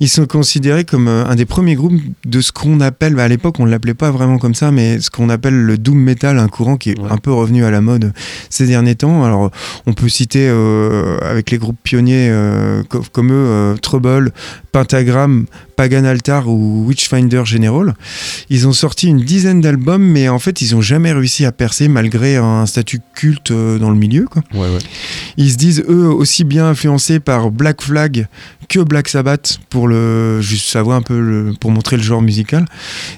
Ils 0.00 0.10
sont 0.10 0.26
considérés 0.26 0.84
comme 0.84 1.08
euh, 1.08 1.24
un 1.24 1.36
des 1.36 1.46
premiers 1.46 1.74
groupes 1.74 1.98
de 2.26 2.40
ce 2.42 2.52
qu'on 2.52 2.80
appelle, 2.80 3.14
bah, 3.14 3.24
à 3.24 3.28
l'époque 3.28 3.58
on 3.60 3.64
l'appelait 3.64 3.94
pas 3.94 4.10
vraiment 4.10 4.36
comme 4.36 4.54
ça, 4.54 4.70
mais 4.72 5.00
ce 5.00 5.08
qu'on 5.10 5.30
appelle 5.30 5.54
le 5.56 5.78
doom 5.78 5.98
metal, 5.98 6.38
un 6.38 6.48
courant 6.48 6.76
qui 6.76 6.90
est 6.90 6.96
Ouais. 7.00 7.10
un 7.10 7.18
peu 7.18 7.32
revenu 7.32 7.64
à 7.64 7.70
la 7.70 7.80
mode 7.80 8.12
ces 8.50 8.66
derniers 8.66 8.94
temps. 8.94 9.24
Alors 9.24 9.50
on 9.86 9.92
peut 9.94 10.08
citer 10.10 10.46
euh, 10.48 11.18
avec 11.22 11.50
les 11.50 11.56
groupes 11.58 11.78
pionniers 11.82 12.28
euh, 12.30 12.82
co- 13.06 13.10
comme 13.12 13.30
eux, 13.32 13.34
euh, 13.34 13.76
Trouble, 13.76 14.32
Pentagram, 14.72 15.46
Pagan 15.76 16.04
Altar 16.04 16.48
ou 16.48 16.84
Witchfinder 16.86 17.42
General. 17.44 17.94
Ils 18.50 18.66
ont 18.68 18.72
sorti 18.72 19.08
une 19.08 19.20
dizaine 19.22 19.60
d'albums, 19.60 20.02
mais 20.02 20.28
en 20.28 20.38
fait, 20.38 20.60
ils 20.62 20.74
n'ont 20.74 20.80
jamais 20.82 21.12
réussi 21.12 21.44
à 21.44 21.52
percer 21.52 21.88
malgré 21.88 22.36
un 22.36 22.66
statut 22.66 23.00
culte 23.14 23.50
euh, 23.50 23.78
dans 23.78 23.90
le 23.90 23.96
milieu. 23.96 24.26
Quoi. 24.26 24.42
Ouais, 24.54 24.60
ouais. 24.72 24.78
Ils 25.36 25.50
se 25.52 25.56
disent, 25.56 25.82
eux, 25.88 26.08
aussi 26.08 26.44
bien 26.44 26.66
influencés 26.68 27.20
par 27.20 27.50
Black 27.50 27.82
Flag 27.82 28.26
que 28.68 28.80
Black 28.80 29.08
Sabbath 29.08 29.60
pour 29.70 29.86
le 29.86 30.40
juste 30.40 30.68
savoir 30.68 30.96
un 30.96 31.02
peu 31.02 31.20
le- 31.20 31.54
pour 31.60 31.70
montrer 31.70 31.96
le 31.96 32.02
genre 32.02 32.20
musical. 32.22 32.64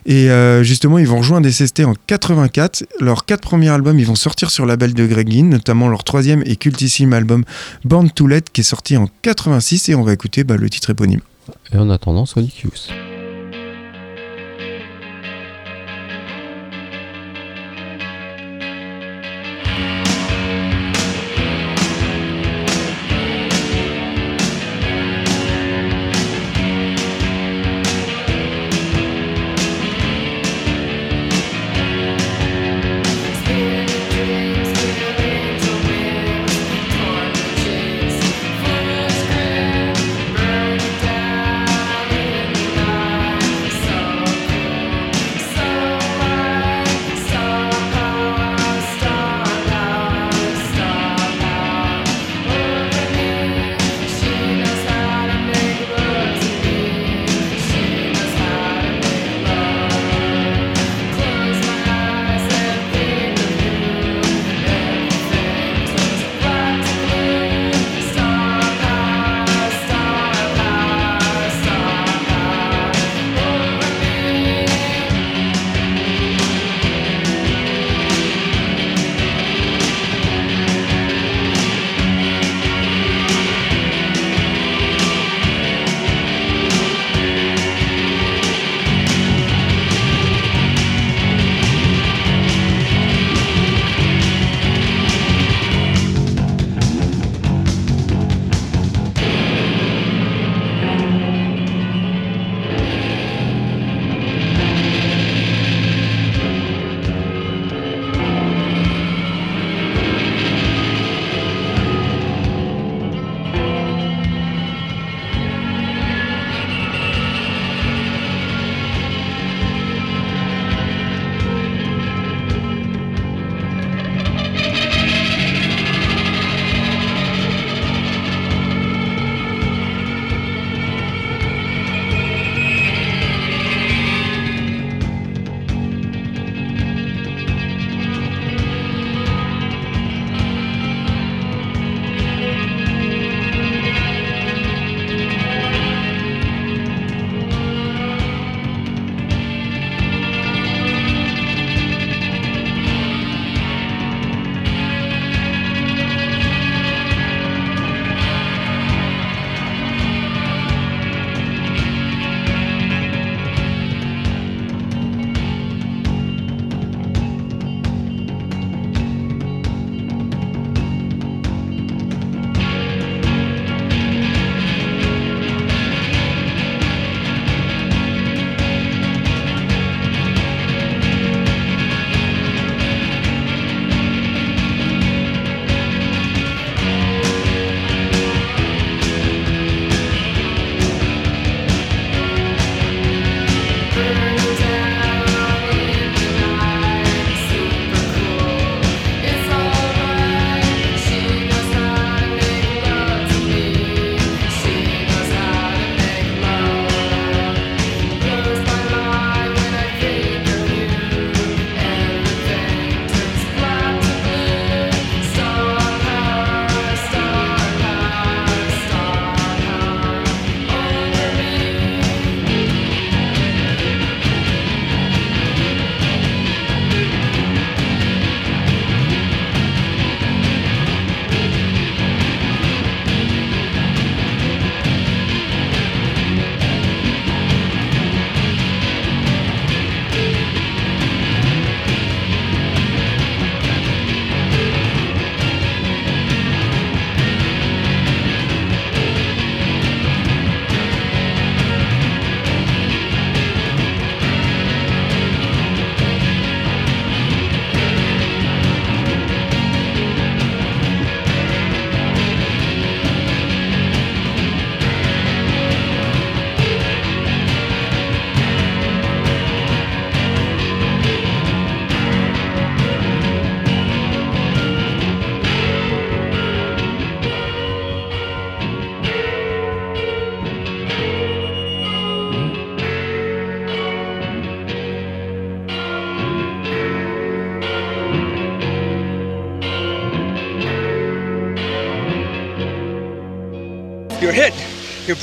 Et 0.04 0.30
euh, 0.30 0.62
justement, 0.62 0.98
ils 0.98 1.06
vont 1.08 1.18
rejoindre 1.18 1.48
SST 1.48 1.80
en 1.84 1.94
84. 2.06 2.84
Leurs 3.00 3.24
quatre 3.24 3.40
premiers 3.40 3.68
albums, 3.70 3.98
ils 3.98 4.06
vont 4.06 4.14
sortir 4.14 4.50
sur 4.50 4.66
label 4.66 4.92
de 4.94 5.06
Greg 5.06 5.30
Ginn, 5.30 5.48
notamment 5.48 5.88
leur 5.88 6.04
troisième 6.04 6.42
et 6.44 6.56
cultissime 6.56 7.12
album 7.14 7.44
Born 7.84 8.10
to 8.10 8.26
Let 8.26 8.42
qui 8.52 8.60
est 8.60 8.64
sorti 8.64 8.96
en 8.96 9.08
86 9.22 9.77
et 9.86 9.94
on 9.94 10.02
va 10.02 10.12
écouter 10.12 10.44
bah, 10.44 10.56
le 10.56 10.68
titre 10.68 10.90
éponyme. 10.90 11.20
Et 11.72 11.76
en 11.76 11.90
attendant, 11.90 12.26
Sonic 12.26 12.60
Youth. 12.60 12.90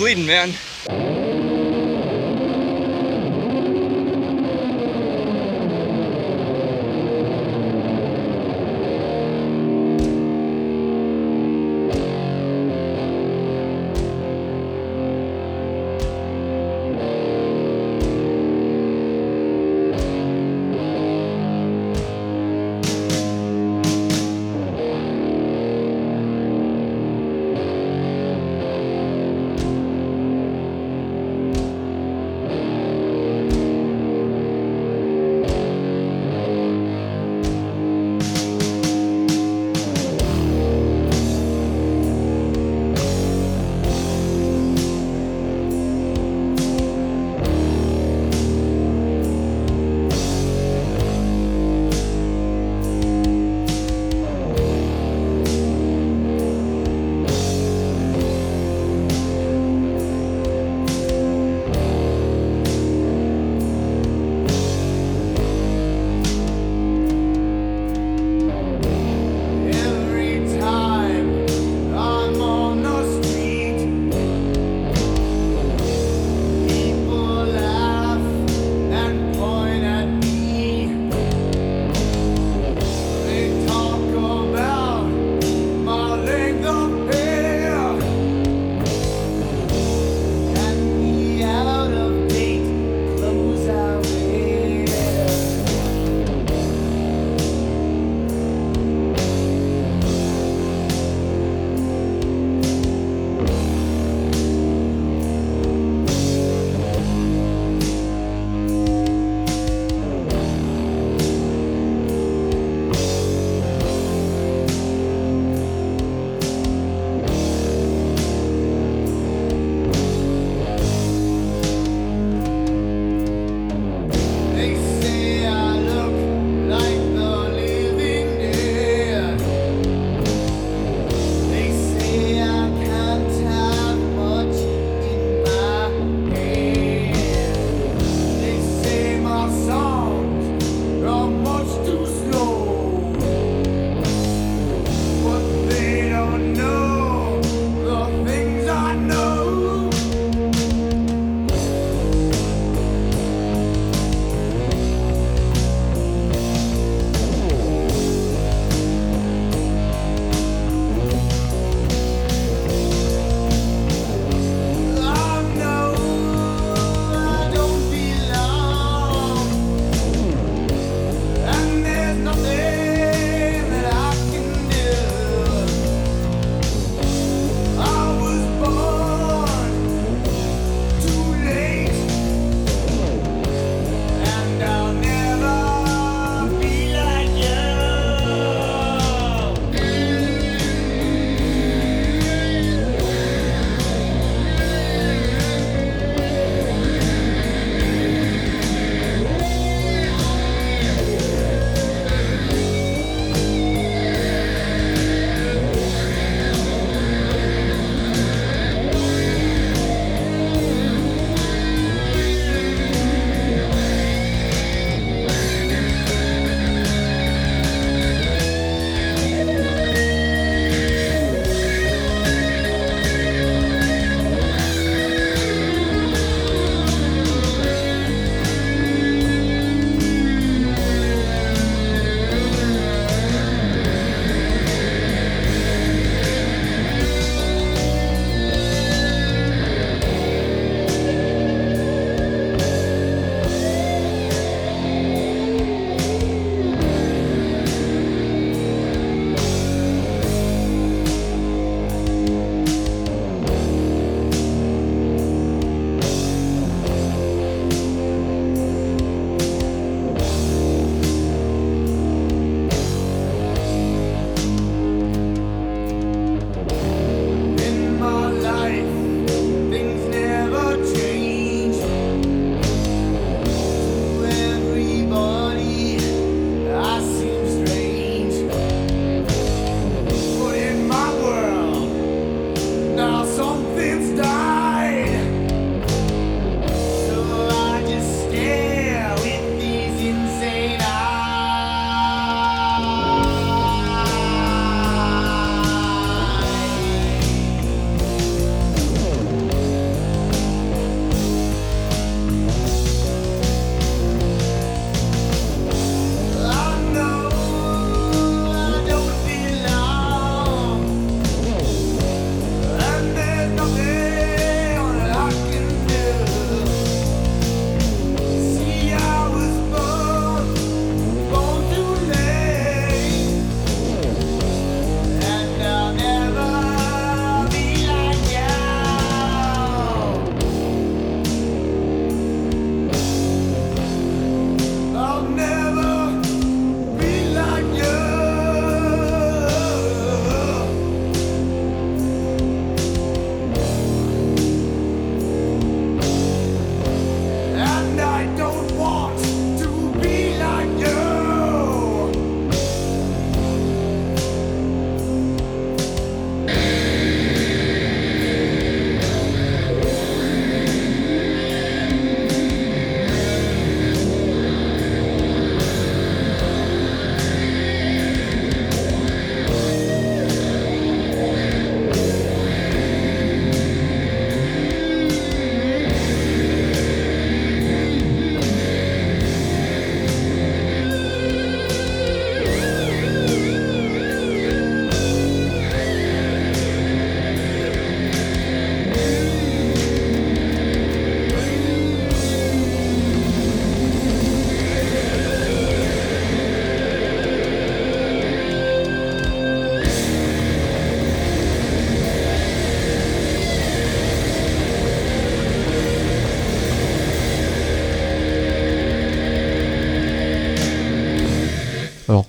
Bleeding, 0.05 0.27
man. 0.27 0.64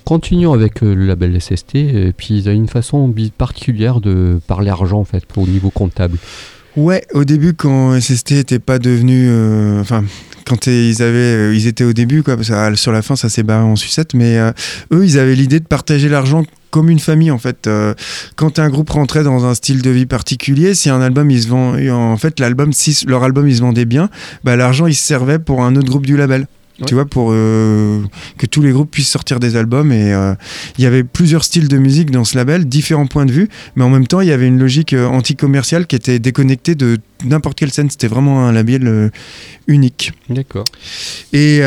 Continuons 0.07 0.53
avec 0.53 0.83
euh, 0.83 0.95
le 0.95 1.05
label 1.05 1.37
SST, 1.41 1.75
et 1.75 2.13
puis 2.15 2.37
ils 2.37 2.47
ont 2.47 2.53
une 2.53 2.69
façon 2.69 3.13
particulière 3.37 3.99
de 3.99 4.39
parler 4.47 4.69
argent 4.69 4.99
en 4.99 5.03
fait, 5.03 5.23
au 5.35 5.45
niveau 5.45 5.69
comptable. 5.69 6.17
Ouais, 6.77 7.03
au 7.13 7.25
début, 7.25 7.53
quand 7.53 7.99
SST 7.99 8.31
était 8.33 8.59
pas 8.59 8.79
devenu. 8.79 9.27
euh, 9.27 9.81
Enfin, 9.81 10.05
quand 10.45 10.67
ils, 10.67 11.01
avaient, 11.01 11.49
euh, 11.49 11.53
ils 11.53 11.67
étaient 11.67 11.83
au 11.83 11.91
début, 11.91 12.23
quoi, 12.23 12.37
ah, 12.51 12.73
sur 12.75 12.93
la 12.93 13.01
fin, 13.01 13.17
ça 13.17 13.27
s'est 13.27 13.43
barré 13.43 13.65
en 13.65 13.75
sucette, 13.75 14.13
mais 14.13 14.37
eux, 14.93 15.03
ils 15.05 15.19
avaient 15.19 15.35
l'idée 15.35 15.59
de 15.59 15.65
partager 15.65 16.07
l'argent 16.07 16.43
comme 16.69 16.89
une 16.89 16.99
famille, 16.99 17.31
en 17.31 17.37
fait. 17.37 17.69
Quand 18.37 18.59
un 18.59 18.69
groupe 18.69 18.91
rentrait 18.91 19.23
dans 19.23 19.43
un 19.43 19.55
style 19.55 19.81
de 19.81 19.89
vie 19.89 20.05
particulier, 20.05 20.73
si 20.73 20.89
un 20.89 21.01
album, 21.01 21.29
il 21.31 21.41
se. 21.41 21.51
En 21.51 22.15
fait, 22.17 22.39
l'album, 22.39 22.71
leur 23.07 23.23
album, 23.23 23.45
il 23.49 23.57
se 23.57 23.61
vendait 23.61 23.85
bien, 23.85 24.09
bah, 24.45 24.55
l'argent, 24.55 24.87
il 24.87 24.95
se 24.95 25.03
servait 25.03 25.39
pour 25.39 25.65
un 25.65 25.75
autre 25.75 25.89
groupe 25.89 26.05
du 26.05 26.15
label. 26.15 26.47
Ouais. 26.79 26.85
Tu 26.85 26.93
vois, 26.93 27.05
pour 27.05 27.29
euh, 27.31 28.03
que 28.37 28.45
tous 28.45 28.61
les 28.61 28.71
groupes 28.71 28.91
puissent 28.91 29.09
sortir 29.09 29.39
des 29.39 29.55
albums. 29.55 29.91
Et 29.91 30.13
euh, 30.13 30.35
il 30.77 30.83
y 30.83 30.87
avait 30.87 31.03
plusieurs 31.03 31.43
styles 31.43 31.67
de 31.67 31.77
musique 31.77 32.11
dans 32.11 32.23
ce 32.23 32.37
label, 32.37 32.65
différents 32.65 33.07
points 33.07 33.25
de 33.25 33.31
vue, 33.31 33.49
mais 33.75 33.83
en 33.83 33.89
même 33.89 34.05
temps, 34.05 34.21
il 34.21 34.27
y 34.27 34.31
avait 34.31 34.47
une 34.47 34.59
logique 34.59 34.93
euh, 34.93 35.07
anti-commerciale 35.07 35.87
qui 35.87 35.95
était 35.95 36.19
déconnectée 36.19 36.75
de 36.75 36.99
n'importe 37.25 37.57
quelle 37.57 37.71
scène. 37.71 37.89
C'était 37.89 38.07
vraiment 38.07 38.45
un 38.45 38.51
label 38.51 38.87
euh, 38.87 39.09
unique. 39.65 40.11
D'accord. 40.29 40.65
Et 41.33 41.61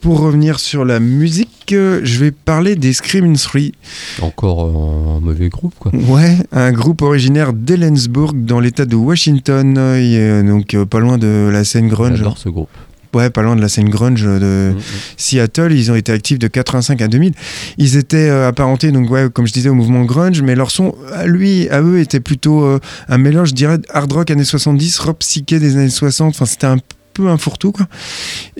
pour 0.00 0.20
revenir 0.20 0.60
sur 0.60 0.84
la 0.84 1.00
musique, 1.00 1.66
je 1.70 2.18
vais 2.18 2.30
parler 2.30 2.76
des 2.76 2.92
Screaming 2.92 3.36
Three. 3.36 3.72
Encore 4.20 5.16
un 5.16 5.20
mauvais 5.20 5.48
groupe 5.48 5.74
quoi. 5.78 5.92
Ouais, 5.94 6.36
un 6.52 6.72
groupe 6.72 7.02
originaire 7.02 7.52
d'Ellensburg 7.52 8.34
dans 8.34 8.60
l'état 8.60 8.84
de 8.84 8.96
Washington, 8.96 9.78
et, 9.96 10.42
donc 10.42 10.76
pas 10.84 11.00
loin 11.00 11.18
de 11.18 11.50
la 11.52 11.64
scène 11.64 11.88
grunge. 11.88 12.18
J'adore 12.18 12.38
ce 12.38 12.48
groupe. 12.48 12.70
Ouais, 13.14 13.28
pas 13.30 13.42
loin 13.42 13.56
de 13.56 13.60
la 13.60 13.68
scène 13.68 13.88
grunge 13.90 14.22
de 14.24 14.72
Mhm. 14.74 14.80
Seattle. 15.16 15.72
Ils 15.72 15.90
ont 15.90 15.94
été 15.94 16.12
actifs 16.12 16.38
de 16.38 16.46
85 16.48 17.00
à 17.02 17.08
2000. 17.08 17.32
Ils 17.78 17.96
étaient 17.96 18.28
euh, 18.30 18.48
apparentés, 18.48 18.90
donc 18.90 19.10
ouais, 19.10 19.26
comme 19.32 19.46
je 19.46 19.52
disais, 19.52 19.68
au 19.68 19.74
mouvement 19.74 20.04
grunge, 20.04 20.40
mais 20.42 20.54
leur 20.54 20.70
son, 20.70 20.94
à 21.12 21.26
lui, 21.26 21.68
à 21.68 21.82
eux, 21.82 21.98
était 22.00 22.20
plutôt 22.20 22.64
euh, 22.64 22.78
un 23.08 23.18
mélange, 23.18 23.50
je 23.50 23.54
dirais, 23.54 23.78
hard 23.92 24.12
rock 24.12 24.30
années 24.30 24.44
70, 24.44 24.98
rock 25.00 25.18
psyché 25.18 25.58
des 25.58 25.76
années 25.76 25.88
60. 25.90 26.30
Enfin, 26.34 26.46
c'était 26.46 26.66
un 26.66 26.78
peu 27.14 27.28
un 27.28 27.36
fourre-tout, 27.36 27.72
quoi. 27.72 27.86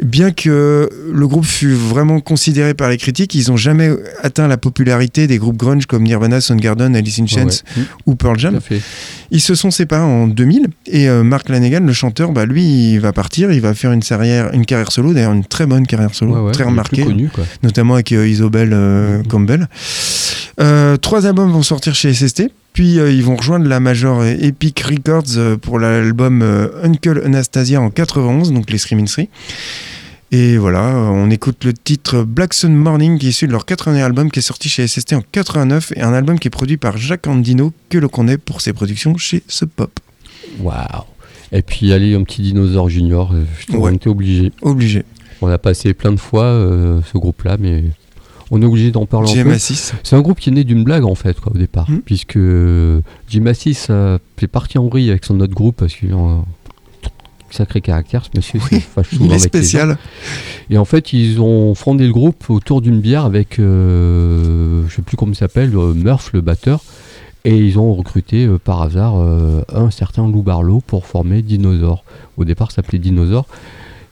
Bien 0.03 0.30
que 0.30 0.90
le 1.11 1.26
groupe 1.26 1.46
fût 1.46 1.72
vraiment 1.72 2.20
considéré 2.20 2.74
par 2.74 2.90
les 2.90 2.98
critiques, 2.98 3.34
ils 3.34 3.48
n'ont 3.48 3.57
jamais 3.57 3.90
atteint 4.22 4.46
la 4.46 4.59
popularité 4.59 5.26
des 5.26 5.38
groupes 5.38 5.57
grunge 5.57 5.86
comme 5.86 6.03
Nirvana, 6.03 6.42
Soundgarden, 6.42 6.94
Alice 6.94 7.18
in 7.18 7.26
Chains 7.26 7.46
Ouais, 7.46 7.53
ouais. 7.78 7.82
ou 8.05 8.14
Pearl 8.14 8.34
Tout 8.36 8.42
Jam. 8.42 8.61
Ils 9.35 9.41
se 9.41 9.55
sont 9.55 9.70
séparés 9.70 10.03
en 10.05 10.26
2000 10.26 10.66
et 10.89 11.09
euh, 11.09 11.22
Mark 11.24 11.49
Lanegan, 11.49 11.80
le 11.87 11.93
chanteur, 11.95 12.33
bah, 12.33 12.45
lui, 12.45 12.93
il 12.93 13.01
va 13.01 13.14
partir, 13.14 13.51
il 13.51 13.62
va 13.62 13.72
faire 13.72 13.91
une 13.93 14.03
carrière, 14.03 14.53
une 14.53 14.66
carrière 14.66 14.93
solo, 14.93 15.14
d'ailleurs 15.14 15.33
une 15.33 15.47
très 15.47 15.64
bonne 15.64 15.87
carrière 15.87 16.14
solo, 16.14 16.35
Ouais, 16.35 16.41
ouais, 16.43 16.53
très 16.53 16.64
remarquée, 16.64 17.03
connu 17.03 17.28
quoi. 17.28 17.45
notamment 17.62 17.95
avec 17.95 18.12
euh, 18.12 18.28
Isobel 18.28 18.70
euh, 18.74 19.18
Mhm. 19.20 19.26
Campbell. 19.28 19.68
Euh, 20.61 20.99
trois 20.99 21.26
albums 21.26 21.51
vont 21.51 21.62
sortir 21.62 21.95
chez 21.95 22.12
SST, 22.12 22.51
puis 22.74 22.99
euh, 22.99 23.11
ils 23.11 23.24
vont 23.24 23.37
rejoindre 23.37 23.66
la 23.66 23.80
major 23.80 24.22
Epic 24.24 24.80
Records 24.80 25.59
pour 25.62 25.78
l'album 25.78 26.43
Uncle 26.83 27.22
Anastasia 27.24 27.80
en 27.80 27.89
91, 27.89 28.53
donc 28.53 28.70
les 28.70 28.76
Screaming 28.76 29.07
Three. 29.09 29.30
Et 30.35 30.57
voilà, 30.57 30.95
on 31.12 31.28
écoute 31.30 31.62
le 31.64 31.74
titre 31.74 32.22
Black 32.22 32.55
Sun 32.55 32.74
Morning 32.74 33.18
qui 33.18 33.26
est 33.26 33.30
issu 33.30 33.47
de 33.47 33.53
leur 33.53 33.66
80e 33.66 34.03
album 34.03 34.30
qui 34.30 34.39
est 34.39 34.43
sorti 34.43 34.70
chez 34.70 34.87
SST 34.87 35.12
en 35.12 35.22
89 35.30 35.93
et 35.95 36.01
un 36.01 36.14
album 36.14 36.39
qui 36.39 36.49
est 36.49 36.51
produit 36.51 36.78
par 36.78 36.97
Jacques 36.97 37.26
Andino 37.26 37.72
que 37.91 37.99
l'on 37.99 38.09
connaît 38.09 38.39
pour 38.39 38.62
ses 38.62 38.72
productions 38.72 39.14
chez 39.18 39.43
Sub 39.47 39.68
Pop. 39.68 39.91
Waouh. 40.61 41.05
Et 41.53 41.61
puis 41.61 41.93
allez 41.93 42.14
un 42.14 42.22
petit 42.22 42.41
dinosaure 42.41 42.89
junior, 42.89 43.33
euh, 43.35 43.45
je 43.68 43.76
Ouais. 43.76 43.91
on 43.91 43.95
était 43.95 44.09
obligé. 44.09 44.53
Obligé. 44.62 45.05
On 45.43 45.49
a 45.49 45.59
passé 45.59 45.93
plein 45.93 46.12
de 46.12 46.20
fois 46.20 46.45
euh, 46.45 47.01
ce 47.12 47.18
groupe-là, 47.18 47.59
mais 47.61 47.85
on 48.51 48.62
est 48.62 48.64
obligé 48.64 48.91
d'en 48.91 49.05
parler 49.05 49.39
un 49.39 49.45
peu. 49.45 49.51
GMA6. 49.51 49.93
C'est 50.03 50.16
un 50.16 50.22
groupe 50.22 50.41
qui 50.41 50.49
est 50.49 50.53
né 50.53 50.64
d'une 50.64 50.83
blague 50.83 51.05
en 51.05 51.14
fait 51.14 51.39
quoi, 51.39 51.53
au 51.55 51.59
départ, 51.59 51.91
Mhm. 51.91 52.01
puisque 52.01 52.39
Jim 53.28 53.45
Assis 53.47 53.76
euh, 53.91 54.16
est 54.41 54.47
parti 54.47 54.78
en 54.78 54.89
vrille 54.89 55.11
avec 55.11 55.26
son 55.26 55.39
autre 55.41 55.53
groupe 55.55 55.76
parce 55.76 55.93
qu'il 55.95 56.14
sacré 57.53 57.80
caractère, 57.80 58.24
ce 58.24 58.30
monsieur 58.36 58.61
se 58.61 58.76
fâche 58.80 59.11
souvent 59.11 59.24
Il 59.26 59.32
est 59.32 59.34
avec 59.34 59.53
les 59.55 59.61
gens. 59.61 59.68
spécial. 59.68 59.98
Et 60.70 60.78
en 60.78 60.84
fait, 60.84 61.12
ils 61.12 61.40
ont 61.40 61.74
fondé 61.74 62.07
le 62.07 62.12
groupe 62.12 62.48
autour 62.50 62.80
d'une 62.80 63.00
bière 63.00 63.24
avec, 63.24 63.59
euh, 63.59 64.82
je 64.88 64.94
sais 64.96 65.03
plus 65.03 65.16
comment 65.16 65.32
il 65.32 65.36
s'appelle, 65.36 65.74
euh, 65.76 65.94
Murph, 65.94 66.30
le 66.32 66.40
batteur. 66.40 66.80
Et 67.44 67.57
ils 67.57 67.78
ont 67.78 67.92
recruté 67.94 68.46
euh, 68.46 68.59
par 68.59 68.82
hasard 68.82 69.14
euh, 69.18 69.62
un 69.74 69.90
certain 69.90 70.28
Lou 70.28 70.42
Barlow 70.42 70.80
pour 70.86 71.07
former 71.07 71.42
Dinosaur. 71.42 72.05
Au 72.36 72.44
départ, 72.44 72.70
ça 72.70 72.76
s'appelait 72.76 73.00
Dinosaur. 73.00 73.46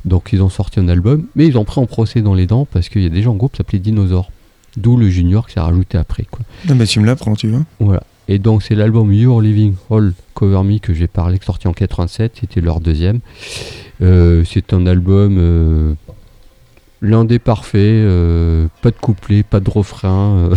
Donc 0.04 0.30
ils 0.32 0.42
ont 0.42 0.48
sorti 0.48 0.80
un 0.80 0.88
album, 0.88 1.26
mais 1.36 1.46
ils 1.46 1.58
ont 1.58 1.64
pris 1.64 1.80
en 1.80 1.86
procès 1.86 2.22
dans 2.22 2.34
les 2.34 2.46
dents 2.46 2.66
parce 2.70 2.88
qu'il 2.88 3.02
y 3.02 3.06
a 3.06 3.10
déjà 3.10 3.30
un 3.30 3.34
groupe 3.34 3.52
qui 3.52 3.58
s'appelait 3.58 3.78
Dinosaur. 3.78 4.30
D'où 4.76 4.96
le 4.96 5.08
junior 5.10 5.46
qui 5.46 5.54
s'est 5.54 5.60
rajouté 5.60 5.98
après. 5.98 6.24
Quoi. 6.30 6.40
Non, 6.68 6.74
mais 6.74 6.86
tu 6.86 7.00
me 7.00 7.06
l'apprends, 7.06 7.34
tu 7.34 7.48
vois. 7.48 7.62
Voilà. 7.80 8.02
Et 8.30 8.38
donc 8.38 8.62
c'est 8.62 8.76
l'album 8.76 9.12
Your 9.12 9.42
Living 9.42 9.74
All 9.90 10.14
Cover 10.34 10.62
Me 10.62 10.78
que 10.78 10.94
j'ai 10.94 11.08
parlé, 11.08 11.40
sorti 11.44 11.66
en 11.66 11.72
87, 11.72 12.36
c'était 12.40 12.60
leur 12.60 12.80
deuxième. 12.80 13.18
Euh, 14.02 14.44
c'est 14.44 14.72
un 14.72 14.86
album 14.86 15.36
euh, 15.36 15.94
l'un 17.02 17.24
des 17.24 17.40
parfaits, 17.40 17.80
euh, 17.80 18.68
pas 18.82 18.92
de 18.92 18.96
couplet, 18.96 19.42
pas 19.42 19.58
de 19.58 19.68
refrain, 19.68 20.48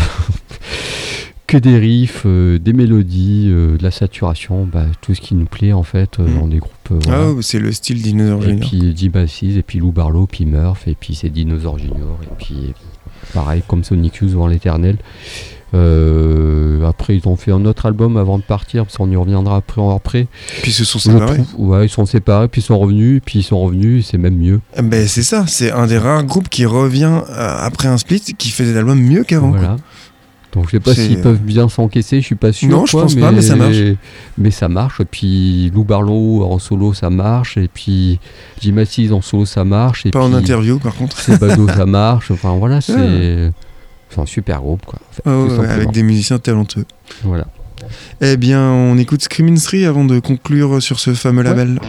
que 1.47 1.57
des 1.57 1.79
riffs, 1.79 2.27
des 2.27 2.73
mélodies, 2.73 3.47
de 3.47 3.81
la 3.81 3.89
saturation, 3.89 4.65
bah, 4.65 4.85
tout 5.01 5.15
ce 5.15 5.21
qui 5.21 5.33
nous 5.33 5.47
plaît 5.47 5.73
en 5.73 5.83
fait 5.83 6.19
Mm. 6.19 6.39
dans 6.39 6.47
des 6.47 6.59
groupes. 6.59 6.89
voilà. 6.91 7.29
Ah, 7.35 7.41
c'est 7.41 7.59
le 7.59 7.71
style 7.71 8.03
Dinosaur 8.03 8.43
et 8.43 8.49
Junior. 8.49 8.69
puis 8.69 8.93
Jim 8.95 9.11
Assis, 9.15 9.57
et 9.57 9.63
puis 9.63 9.79
Lou 9.79 9.91
Barlow, 9.91 10.27
puis 10.27 10.45
Murph, 10.45 10.87
et 10.87 10.93
puis 10.93 11.15
c'est 11.15 11.29
Dinosaur 11.29 11.79
Junior, 11.79 12.19
et 12.21 12.35
puis 12.37 12.73
pareil 13.33 13.63
comme 13.67 13.83
Sonic 13.83 14.17
Youth 14.17 14.29
devant 14.29 14.45
l'éternel. 14.45 14.97
Euh, 15.73 16.85
après, 16.87 17.15
ils 17.17 17.27
ont 17.27 17.35
fait 17.35 17.51
un 17.51 17.65
autre 17.65 17.85
album 17.85 18.17
avant 18.17 18.37
de 18.37 18.43
partir, 18.43 18.85
parce 18.85 18.97
qu'on 18.97 19.09
y 19.09 19.15
reviendra 19.15 19.57
après. 19.57 19.81
après. 19.93 20.27
Puis 20.61 20.71
ils 20.71 20.73
se 20.73 20.85
sont 20.85 20.99
séparés. 20.99 21.41
trouve- 21.43 21.69
ouais, 21.69 21.85
ils 21.85 21.89
sont 21.89 22.05
séparés, 22.05 22.47
puis 22.47 22.61
ils 22.61 22.65
sont 22.65 22.77
revenus, 22.79 23.21
puis 23.25 23.39
ils 23.39 23.43
sont 23.43 23.59
revenus, 23.61 24.07
c'est 24.09 24.17
même 24.17 24.37
mieux. 24.37 24.59
Ben, 24.81 25.07
c'est 25.07 25.23
ça, 25.23 25.45
c'est 25.47 25.71
un 25.71 25.87
des 25.87 25.97
rares 25.97 26.23
groupes 26.23 26.49
qui 26.49 26.65
revient 26.65 27.21
euh, 27.29 27.55
après 27.59 27.87
un 27.87 27.97
split 27.97 28.21
qui 28.37 28.49
fait 28.49 28.65
des 28.65 28.77
albums 28.77 29.01
mieux 29.01 29.23
qu'avant. 29.23 29.49
Voilà. 29.51 29.77
Donc 30.53 30.65
je 30.67 30.71
sais 30.71 30.79
pas 30.79 30.93
s'ils 30.93 31.19
peuvent 31.19 31.41
bien 31.41 31.67
s'encaisser, 31.67 32.21
je 32.21 32.25
suis 32.27 32.35
pas 32.35 32.53
sûr. 32.53 32.69
Non, 32.69 32.85
je 32.85 32.91
quoi, 32.91 33.01
pense 33.03 33.15
pas, 33.15 33.31
mais 33.31 33.41
ça 33.41 33.55
marche. 33.55 33.75
Mais 34.37 34.51
ça 34.51 34.69
marche. 34.69 34.99
Et 34.99 35.05
puis 35.05 35.71
Lou 35.73 35.83
Barlow 35.83 36.43
en 36.43 36.59
solo, 36.59 36.93
ça 36.93 37.09
marche. 37.09 37.57
Et 37.57 37.67
puis 37.73 38.19
Jim 38.61 38.77
Assis 38.77 39.11
en 39.11 39.21
solo, 39.23 39.45
ça 39.45 39.63
marche. 39.63 40.05
Et 40.05 40.11
Pas 40.11 40.21
en 40.21 40.31
interview, 40.31 40.77
par 40.77 40.93
contre. 40.93 41.17
Sebado, 41.19 41.67
ça 41.75 41.87
marche. 41.87 42.29
Enfin 42.29 42.55
voilà, 42.59 42.81
c'est 42.81 43.51
c'est 44.13 44.21
un 44.21 44.25
super 44.25 44.61
groupe. 44.61 44.85
Quoi, 44.85 44.99
en 45.09 45.13
fait, 45.13 45.21
Ah 45.25 45.37
ouais, 45.39 45.57
ouais, 45.57 45.67
avec 45.69 45.91
des 45.91 46.03
musiciens 46.03 46.39
talentueux. 46.39 46.85
Voilà. 47.23 47.45
Eh 48.21 48.37
bien, 48.37 48.61
on 48.71 48.97
écoute 48.97 49.21
Screaming 49.23 49.59
Three 49.59 49.85
avant 49.85 50.05
de 50.05 50.19
conclure 50.19 50.81
sur 50.81 50.99
ce 50.99 51.13
fameux 51.13 51.43
label. 51.43 51.79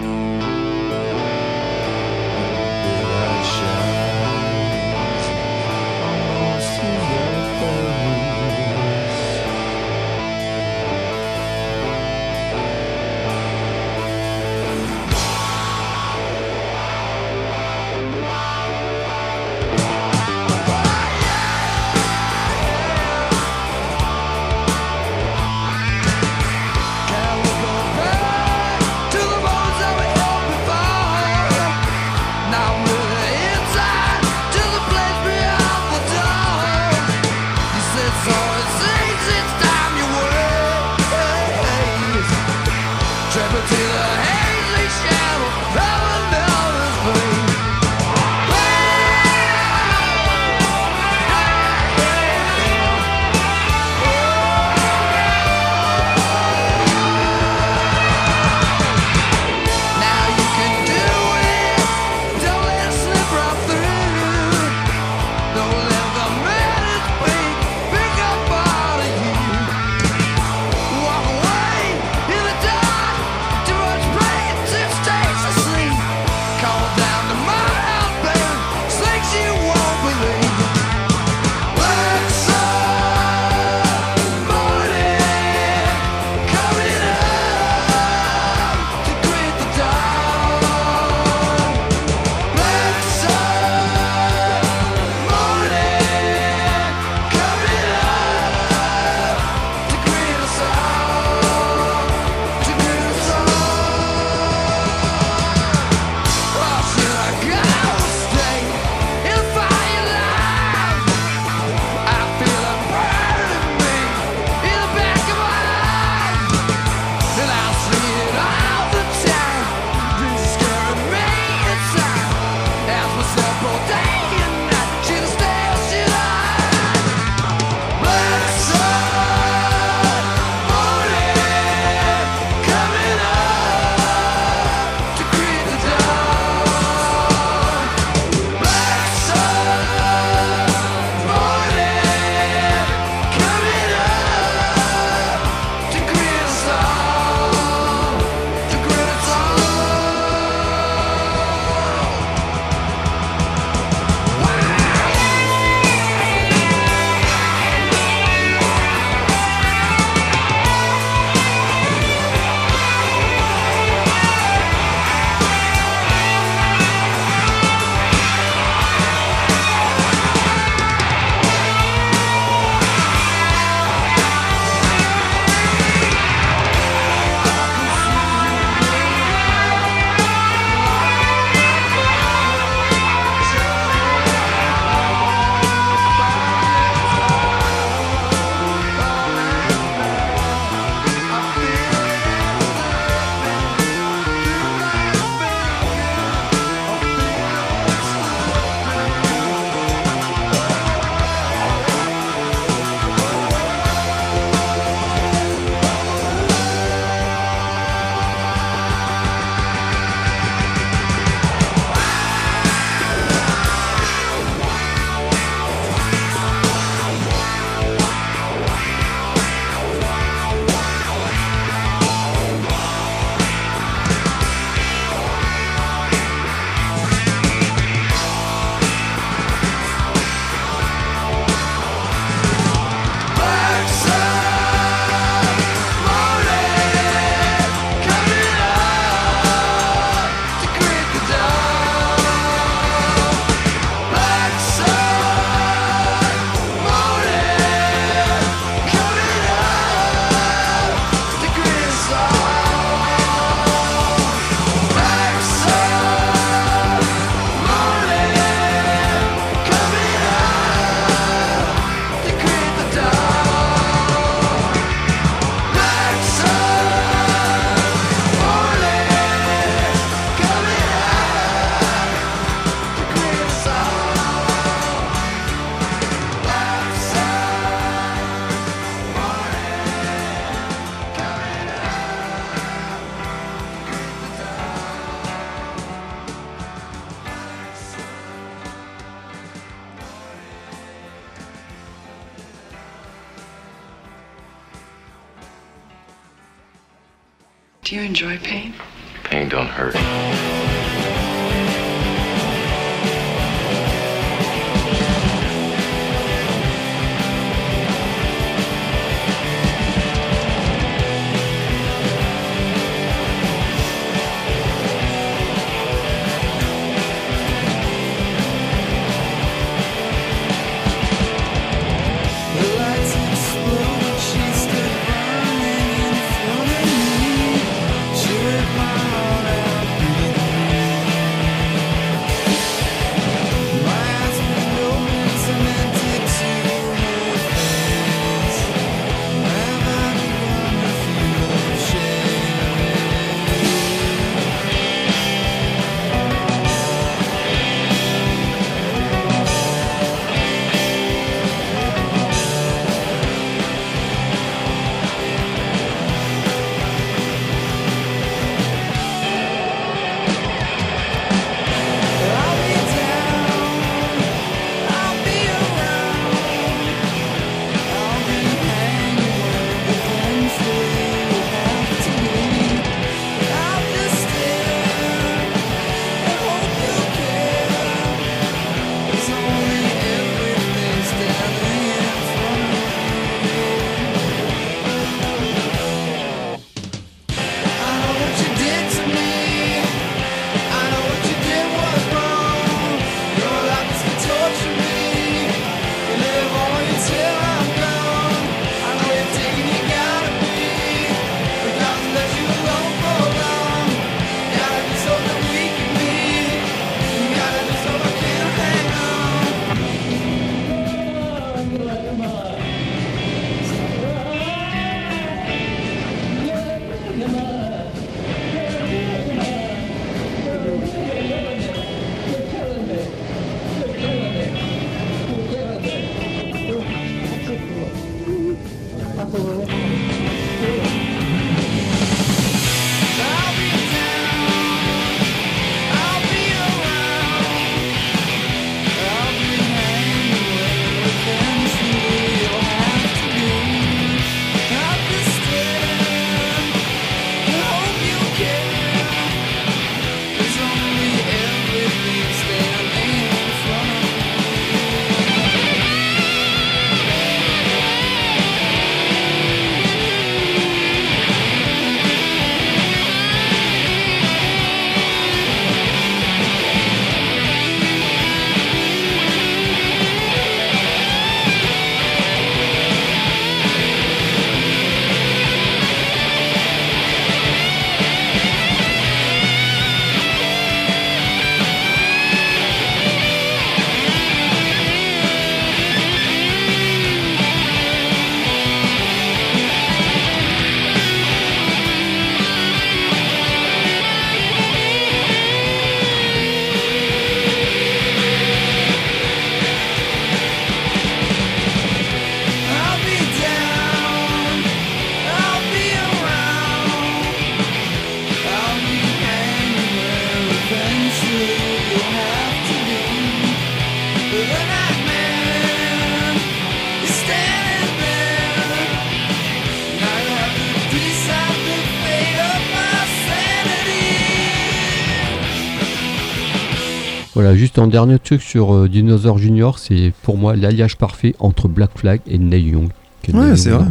Juste 527.56 527.78
un 527.78 527.86
dernier 527.86 528.18
truc 528.18 528.42
sur 528.42 528.74
euh, 528.74 528.88
Dinosaur 528.88 529.38
Junior, 529.38 529.78
c'est 529.78 530.12
pour 530.22 530.36
moi 530.38 530.56
l'alliage 530.56 530.96
parfait 530.96 531.34
entre 531.38 531.68
Black 531.68 531.90
Flag 531.96 532.20
et 532.26 532.38
Neil 532.38 532.68
Young. 532.70 532.88
Ouais, 533.32 533.56
c'est 533.56 533.70
vrai. 533.70 533.86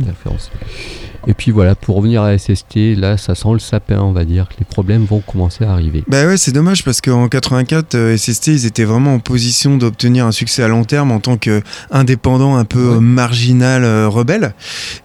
Et 1.26 1.34
puis 1.34 1.52
voilà, 1.52 1.74
pour 1.74 1.96
revenir 1.96 2.22
à 2.22 2.38
SST, 2.38 2.96
là 2.98 3.16
ça 3.18 3.34
sent 3.34 3.48
le 3.54 3.60
sapin, 3.60 4.02
on 4.02 4.12
va 4.12 4.26
dire, 4.26 4.50
que 4.50 4.56
les 4.60 4.66
problèmes 4.66 5.06
vont 5.06 5.22
commencer 5.22 5.64
à 5.64 5.72
arriver. 5.72 6.04
Bah 6.10 6.26
ouais, 6.28 6.36
c'est 6.36 6.52
dommage 6.52 6.84
parce 6.84 7.00
qu'en 7.00 7.30
84, 7.30 7.96
euh, 7.96 8.18
SST, 8.18 8.48
ils 8.48 8.66
étaient 8.66 8.84
vraiment 8.84 9.14
en 9.16 9.20
position 9.20 9.78
d'obtenir 9.78 10.26
un 10.28 10.34
succès 10.34 10.62
à 10.64 10.68
long 10.68 10.84
terme 10.84 11.12
en 11.12 11.20
tant 11.22 11.38
qu'indépendant 11.38 12.58
un 12.58 12.66
peu 12.66 12.90
Ouais. 12.90 12.96
euh, 12.98 13.00
marginal, 13.00 13.86
euh, 13.86 14.10
rebelle. 14.10 14.54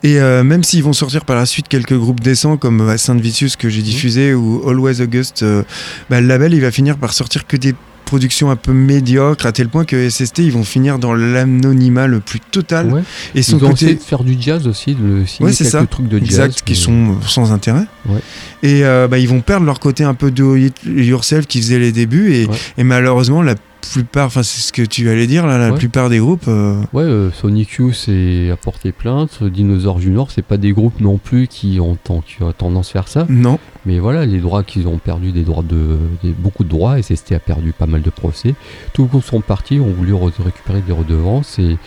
Et 0.02 0.18
euh, 0.20 0.42
même 0.42 0.64
s'ils 0.64 0.82
vont 0.82 0.92
sortir 0.92 1.24
par 1.24 1.36
la 1.36 1.46
suite 1.46 1.68
quelques 1.68 1.96
groupes 1.96 2.20
décents 2.20 2.56
comme 2.56 2.80
euh, 2.80 2.96
Saint 2.96 3.14
Vicious 3.14 3.50
que 3.56 3.68
j'ai 3.68 3.82
diffusé 3.82 4.34
ou 4.34 4.68
Always 4.68 5.00
August, 5.00 5.44
euh, 5.44 5.62
bah, 6.11 6.20
le 6.20 6.26
label, 6.26 6.52
il 6.52 6.61
va 6.61 6.72
finir 6.72 6.98
par 6.98 7.12
sortir 7.12 7.46
que 7.46 7.56
des 7.56 7.74
productions 8.09 8.50
un 8.50 8.56
peu 8.56 8.72
médiocres 8.72 9.44
à 9.46 9.52
tel 9.52 9.68
point 9.68 9.84
que 9.84 10.09
SST, 10.09 10.38
ils 10.38 10.52
vont 10.52 10.64
finir 10.64 10.98
dans 10.98 11.14
l'anonymat 11.14 12.06
le 12.06 12.20
plus 12.20 12.40
total. 12.40 12.90
Ouais. 12.92 13.02
Et 13.34 13.42
son 13.42 13.59
Ils 13.59 13.64
ont 13.64 13.72
essayé 13.72 13.92
côté... 13.92 13.94
de 14.02 14.09
faire 14.09 14.24
du 14.24 14.36
jazz 14.40 14.66
aussi, 14.66 14.94
de 14.94 15.24
signer 15.26 15.50
Ouais, 15.50 15.54
quelques 15.54 15.70
ça. 15.70 15.86
trucs 15.86 16.09
de 16.09 16.18
jazz. 16.18 16.26
Exact, 16.26 16.62
qui 16.64 16.74
sont 16.74 17.16
sans 17.26 17.52
intérêt. 17.52 17.84
Ouais. 18.09 18.20
Et 18.62 18.84
euh, 18.84 19.09
bah, 19.09 19.18
ils 19.18 19.28
vont 19.28 19.40
perdre 19.42 19.66
leur 19.66 19.78
côté 19.78 20.04
un 20.04 20.14
peu 20.14 20.32
it 20.56 20.74
yourself 20.86 21.46
qui 21.46 21.61
faisait 21.61 21.78
les 21.78 21.92
débuts. 21.92 22.32
Et, 22.32 22.48
et 22.78 22.82
malheureusement, 22.82 23.42
la 23.42 23.54
plupart, 23.81 24.26
enfin 24.26 24.43
c'est 24.43 24.61
ce 24.61 24.72
que 24.72 24.83
tu 24.83 25.09
allais 25.09 25.26
dire, 25.26 25.47
là, 25.47 25.59
la 25.59 25.70
Ouais. 25.72 25.79
plupart 25.79 26.09
des 26.11 26.18
groupes. 26.18 26.47
euh, 26.49 26.81
Ouais, 26.93 27.03
euh, 27.05 27.31
Sonic 27.33 27.72
Youth 27.74 27.95
c'est 27.95 28.51
à 28.51 28.57
porter 28.57 28.93
plainte. 28.93 29.43
Dinosaur 29.43 30.01
Junior, 30.01 30.31
c'est 30.31 30.43
pas 30.43 30.57
des 30.57 30.72
groupes 30.72 31.01
non 31.01 31.18
plus 31.18 31.47
qui 31.49 31.79
ont, 31.81 31.97
ten- 31.97 32.20
qui 32.26 32.43
ont 32.43 32.53
tendance 32.53 32.91
à 32.91 32.93
faire 32.93 33.09
ça. 33.09 33.26
non. 33.29 33.59
Mais 33.87 33.99
voilà, 34.01 34.26
les 34.26 34.39
droits 34.41 34.64
qu'ils 34.64 34.87
ont 34.87 34.99
perdu, 34.99 35.33
des 35.33 35.45
droits 35.45 35.62
de, 35.62 35.97
des- 36.22 36.33
beaucoup 36.33 36.64
de 36.64 36.68
droits, 36.68 36.99
et 36.99 37.03
SST 37.03 37.33
a 37.35 37.39
perdu 37.39 37.72
pas 37.72 37.87
mal 37.87 38.03
de 38.03 38.11
procès. 38.11 38.55
Tous 38.93 39.03
les 39.05 39.09
groupes 39.09 39.24
sont 39.24 39.41
partis, 39.41 39.81
ont 39.81 39.93
voulu 39.93 40.12
re- 40.12 40.31
récupérer 40.45 40.83
des 40.87 40.93
redevances. 40.93 41.59
Et 41.59 41.79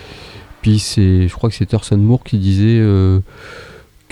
puis 0.62 0.78
c'est, 0.80 1.28
je 1.28 1.34
crois 1.34 1.48
que 1.50 1.54
c'est 1.56 1.66
Thurston 1.66 1.98
Moore 1.98 2.24
qui 2.24 2.38
disait 2.38 2.78
euh, 2.80 3.20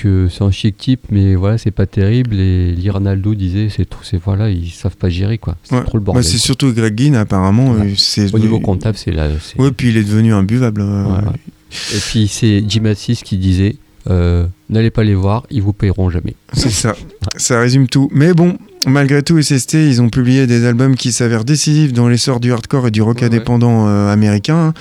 que 0.01 0.29
c'est 0.29 0.43
un 0.43 0.51
chic 0.51 0.77
type, 0.77 1.01
mais 1.11 1.35
voilà, 1.35 1.59
c'est 1.59 1.71
pas 1.71 1.87
terrible. 1.87 2.35
Et 2.39 2.73
Lirnaldo 2.73 3.35
disait, 3.35 3.69
c'est 3.75 3.89
trop, 3.89 4.03
c'est 4.03 4.17
voilà, 4.23 4.51
ils 4.51 4.71
savent 4.71 4.97
pas 4.97 5.09
gérer 5.09 5.39
quoi. 5.39 5.57
C'est 5.65 5.75
Ouais. 5.77 5.85
trop 5.85 5.99
le 5.99 6.03
Bah, 6.03 6.07
bordel. 6.13 6.25
c'est 6.25 6.33
quoi. 6.33 6.39
surtout 6.41 6.73
Greg 6.73 6.99
Ginn, 6.99 7.15
apparemment. 7.17 7.73
Ouais. 7.73 7.87
euh, 7.93 7.95
c'est 7.97 8.35
Au 8.35 8.39
niveau 8.39 8.61
comptable, 8.61 8.97
c'est 8.97 9.13
là. 9.13 9.29
c'est- 9.41 9.61
Ouais, 9.61 9.71
puis 9.71 9.89
il 9.91 9.97
est 9.97 10.05
devenu 10.05 10.33
imbuvable. 10.35 10.83
Ouais, 10.83 10.89
ouais. 10.89 11.95
Et 11.95 11.99
puis 11.99 12.27
c'est 12.29 12.65
Jim 12.69 12.85
Assis 12.87 13.21
qui 13.25 13.37
disait, 13.39 13.77
euh, 14.09 14.47
n'allez 14.71 14.91
pas 14.91 15.05
les 15.05 15.15
voir, 15.15 15.47
ils 15.51 15.63
vous 15.63 15.73
paieront 15.73 16.11
jamais. 16.11 16.35
C'est 16.53 16.71
ça. 16.71 16.95
Ça 17.37 17.61
résume 17.61 17.87
tout. 17.87 18.09
Mais 18.13 18.35
bon, 18.35 18.57
malgré 18.87 19.23
tout, 19.23 19.41
SST, 19.41 19.75
ils 19.75 20.01
ont 20.03 20.09
publié 20.09 20.47
des 20.47 20.65
albums 20.65 20.97
qui 20.97 21.13
s'avèrent 21.13 21.45
décisifs 21.45 21.93
dans 21.93 22.09
l'essor 22.09 22.41
du 22.41 22.51
hardcore 22.53 22.89
et 22.89 22.91
du 22.91 23.03
rock 23.03 23.19
Ouais, 23.19 23.25
indépendant 23.27 23.87
euh, 23.89 24.13
américain. 24.13 24.73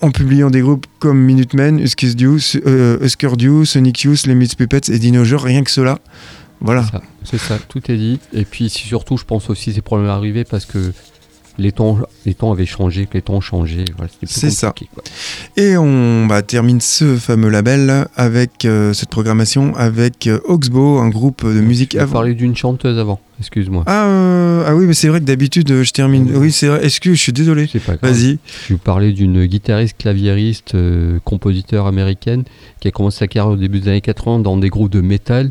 En 0.00 0.10
publiant 0.12 0.50
des 0.50 0.60
groupes 0.60 0.86
comme 1.00 1.18
Minutemen, 1.18 1.80
euh, 1.80 2.98
Husker 3.00 3.36
Du, 3.36 3.66
Sonic 3.66 4.02
Youth, 4.02 4.26
les 4.26 4.34
Meat 4.34 4.56
Puppets 4.56 4.92
et 4.92 4.98
Dino 4.98 5.24
rien 5.36 5.64
que 5.64 5.70
cela. 5.70 5.98
Voilà. 6.60 6.84
Ça, 6.84 7.02
C'est 7.24 7.38
ça, 7.38 7.58
tout 7.68 7.90
est 7.90 7.96
dit. 7.96 8.20
Et 8.32 8.44
puis 8.44 8.68
surtout, 8.68 9.16
je 9.16 9.24
pense 9.24 9.50
aussi 9.50 9.72
c'est 9.72 9.82
probablement 9.82 10.14
arrivé 10.14 10.44
parce 10.44 10.66
que 10.66 10.92
les 11.58 11.72
temps, 11.72 11.98
les 12.24 12.34
temps 12.34 12.52
avaient 12.52 12.66
changé, 12.66 13.06
que 13.06 13.14
les 13.14 13.22
temps 13.22 13.34
ont 13.34 13.40
changé. 13.40 13.84
Voilà, 13.96 14.10
C'est 14.24 14.50
ça. 14.50 14.72
quoi. 14.72 15.02
Et 15.56 15.76
on 15.76 16.26
bah, 16.26 16.42
termine 16.42 16.80
ce 16.80 17.16
fameux 17.16 17.48
label 17.48 18.06
avec 18.14 18.64
euh, 18.64 18.92
cette 18.92 19.08
programmation 19.10 19.74
avec 19.76 20.26
euh, 20.28 20.38
Oxbow, 20.44 20.98
un 20.98 21.08
groupe 21.08 21.44
de 21.44 21.60
musique 21.60 21.90
Tu 21.90 21.98
avant. 21.98 22.12
parlé 22.12 22.34
d'une 22.34 22.56
chanteuse 22.56 22.98
avant, 22.98 23.20
excuse-moi. 23.40 23.82
Ah, 23.86 24.06
euh, 24.06 24.64
ah 24.66 24.76
oui, 24.76 24.86
mais 24.86 24.94
c'est 24.94 25.08
vrai 25.08 25.20
que 25.20 25.24
d'habitude 25.24 25.82
je 25.82 25.90
termine. 25.92 26.30
Oui. 26.36 26.52
C'est 26.52 26.68
vrai. 26.68 26.84
Excuse, 26.84 27.16
je 27.16 27.22
suis 27.22 27.32
désolé. 27.32 27.68
Vas-y. 28.02 28.38
Je 28.68 28.74
vous 28.74 28.78
parlais 28.78 29.12
d'une 29.12 29.44
guitariste, 29.46 29.96
claviériste, 29.98 30.76
compositeur 31.24 31.86
américaine 31.86 32.44
qui 32.80 32.88
a 32.88 32.90
commencé 32.92 33.18
sa 33.18 33.26
carrière 33.26 33.52
au 33.52 33.56
début 33.56 33.80
des 33.80 33.88
années 33.88 34.00
80 34.00 34.40
dans 34.40 34.56
des 34.56 34.68
groupes 34.68 34.90
de 34.92 35.00
métal. 35.00 35.50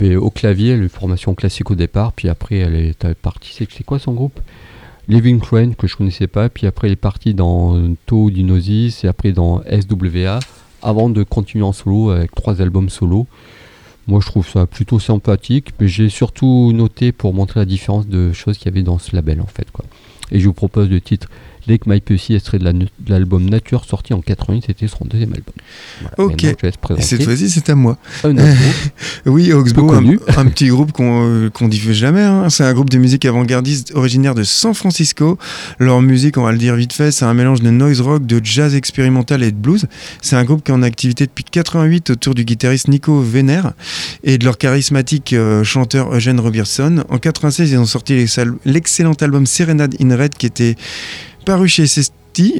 Mais 0.00 0.16
au 0.16 0.30
clavier, 0.30 0.70
elle 0.72 0.80
a 0.80 0.82
une 0.82 0.88
formation 0.88 1.34
classique 1.34 1.70
au 1.70 1.74
départ, 1.76 2.12
puis 2.12 2.28
après 2.28 2.56
elle 2.56 2.74
est 2.74 3.14
partie. 3.14 3.54
C'est 3.70 3.84
quoi 3.84 3.98
son 4.00 4.12
groupe? 4.12 4.40
Living 5.08 5.40
Train, 5.40 5.72
que 5.72 5.86
je 5.86 5.96
connaissais 5.96 6.26
pas, 6.26 6.48
puis 6.48 6.66
après 6.66 6.86
elle 6.86 6.92
est 6.92 6.96
partie 6.96 7.34
dans 7.34 7.94
To 8.06 8.30
Dinosis 8.30 9.04
et 9.04 9.08
après 9.08 9.32
dans 9.32 9.62
SWA, 9.62 10.38
avant 10.82 11.10
de 11.10 11.22
continuer 11.22 11.64
en 11.64 11.72
solo 11.72 12.10
avec 12.10 12.34
trois 12.34 12.60
albums 12.60 12.88
solo. 12.88 13.26
Moi 14.06 14.20
je 14.20 14.26
trouve 14.26 14.48
ça 14.48 14.66
plutôt 14.66 14.98
sympathique, 14.98 15.70
mais 15.80 15.88
j'ai 15.88 16.08
surtout 16.08 16.72
noté 16.72 17.12
pour 17.12 17.34
montrer 17.34 17.60
la 17.60 17.66
différence 17.66 18.06
de 18.06 18.32
choses 18.32 18.58
qu'il 18.58 18.66
y 18.66 18.68
avait 18.68 18.82
dans 18.82 18.98
ce 18.98 19.14
label 19.14 19.40
en 19.40 19.46
fait. 19.46 19.70
Quoi. 19.72 19.84
Et 20.30 20.40
je 20.40 20.46
vous 20.46 20.54
propose 20.54 20.88
le 20.88 21.00
titre 21.00 21.28
Lake 21.66 21.86
My 21.86 22.00
Pussy, 22.00 22.34
extrait 22.34 22.58
de 22.58 22.64
la- 22.64 22.72
de 22.72 22.86
l'album 23.08 23.48
Nature 23.48 23.84
sorti 23.84 24.12
en 24.14 24.20
88, 24.20 24.64
c'était 24.66 24.88
son 24.88 25.04
deuxième 25.04 25.30
album. 25.32 25.54
Voilà, 26.00 26.32
Ok. 26.32 26.42
maintenant, 26.44 26.96
Et 26.96 27.02
cette 27.02 27.22
fois-ci, 27.22 27.48
c'est 27.50 27.68
à 27.70 27.74
moi. 27.74 27.98
un 28.24 28.30
autre 28.32 28.42
groupe. 28.42 28.92
Oui, 29.26 29.52
Oxbow, 29.52 29.92
un, 29.92 30.04
un 30.36 30.46
petit 30.46 30.66
groupe 30.68 30.92
qu'on 30.92 31.22
euh, 31.24 31.50
qu'on 31.50 31.68
diffuse 31.68 31.96
jamais. 31.96 32.22
hein. 32.22 32.48
C'est 32.50 32.64
un 32.64 32.72
groupe 32.74 32.90
de 32.90 32.98
musique 32.98 33.24
avant-gardiste 33.24 33.92
originaire 33.94 34.34
de 34.34 34.42
San 34.42 34.74
Francisco. 34.74 35.38
Leur 35.78 36.02
musique, 36.02 36.36
on 36.38 36.42
va 36.42 36.52
le 36.52 36.58
dire 36.58 36.74
vite 36.74 36.92
fait, 36.92 37.10
c'est 37.12 37.24
un 37.24 37.34
mélange 37.34 37.60
de 37.60 37.70
noise 37.70 38.00
rock, 38.00 38.26
de 38.26 38.40
jazz 38.42 38.74
expérimental 38.74 39.42
et 39.42 39.52
de 39.52 39.56
blues. 39.56 39.86
C'est 40.20 40.36
un 40.36 40.44
groupe 40.44 40.64
qui 40.64 40.72
est 40.72 40.74
en 40.74 40.82
activité 40.82 41.26
depuis 41.26 41.44
88 41.44 42.10
autour 42.10 42.34
du 42.34 42.44
guitariste 42.44 42.88
Nico 42.88 43.20
Vénère 43.20 43.72
et 44.24 44.38
de 44.38 44.44
leur 44.44 44.58
charismatique 44.58 45.32
euh, 45.32 45.62
chanteur 45.64 46.12
Eugène 46.14 46.40
Robertson. 46.40 47.04
En 47.08 47.18
96, 47.18 47.70
ils 47.70 47.78
ont 47.78 47.84
sorti 47.86 48.26
l'excellent 48.64 49.12
album 49.20 49.46
Serenade 49.46 49.94
in 50.00 50.16
Red 50.16 50.34
qui 50.34 50.46
était 50.46 50.76
paru 51.44 51.68
chez 51.68 51.86
SST, 51.86 52.12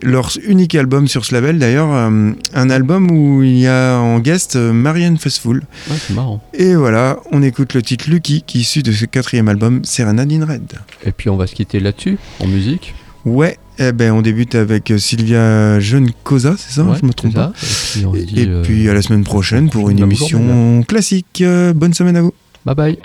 leur 0.02 0.30
unique 0.46 0.74
album 0.74 1.08
sur 1.08 1.24
ce 1.24 1.34
label 1.34 1.58
d'ailleurs, 1.58 1.92
euh, 1.92 2.32
un 2.54 2.70
album 2.70 3.10
où 3.10 3.42
il 3.42 3.58
y 3.58 3.66
a 3.66 3.96
en 3.98 4.18
guest 4.18 4.56
euh, 4.56 4.72
Marianne 4.72 5.16
Faithfull. 5.18 5.62
Ouais, 5.90 5.96
c'est 5.98 6.14
marrant. 6.14 6.42
Et 6.54 6.74
voilà, 6.74 7.18
on 7.30 7.42
écoute 7.42 7.74
le 7.74 7.82
titre 7.82 8.10
Lucky 8.10 8.42
qui 8.46 8.58
est 8.58 8.60
issu 8.62 8.82
de 8.82 8.92
ce 8.92 9.04
quatrième 9.06 9.48
album 9.48 9.84
Serenade 9.84 10.32
in 10.32 10.44
Red. 10.44 10.72
Et 11.04 11.12
puis 11.12 11.30
on 11.30 11.36
va 11.36 11.46
se 11.46 11.54
quitter 11.54 11.80
là-dessus, 11.80 12.18
en 12.40 12.46
musique. 12.46 12.94
Ouais, 13.24 13.56
eh 13.78 13.92
ben 13.92 14.12
on 14.12 14.20
débute 14.20 14.54
avec 14.54 14.90
euh, 14.90 14.98
Sylvia 14.98 15.78
Jeune 15.80 16.10
Cosa, 16.24 16.54
c'est 16.58 16.72
ça 16.72 16.82
Ouais, 16.82 16.96
Je 17.00 17.06
me 17.06 17.12
trompe 17.12 17.34
pas. 17.34 17.52
Et 17.96 18.04
puis, 18.04 18.40
Et, 18.40 18.46
euh, 18.88 18.90
à 18.90 18.94
la 18.94 19.02
semaine 19.02 19.24
prochaine 19.24 19.70
pour 19.70 19.90
une 19.90 20.00
émission 20.00 20.82
classique. 20.82 21.42
Bonne 21.74 21.94
semaine 21.94 22.16
à 22.16 22.22
vous. 22.22 22.34
Bye 22.64 22.74
bye. 22.74 22.98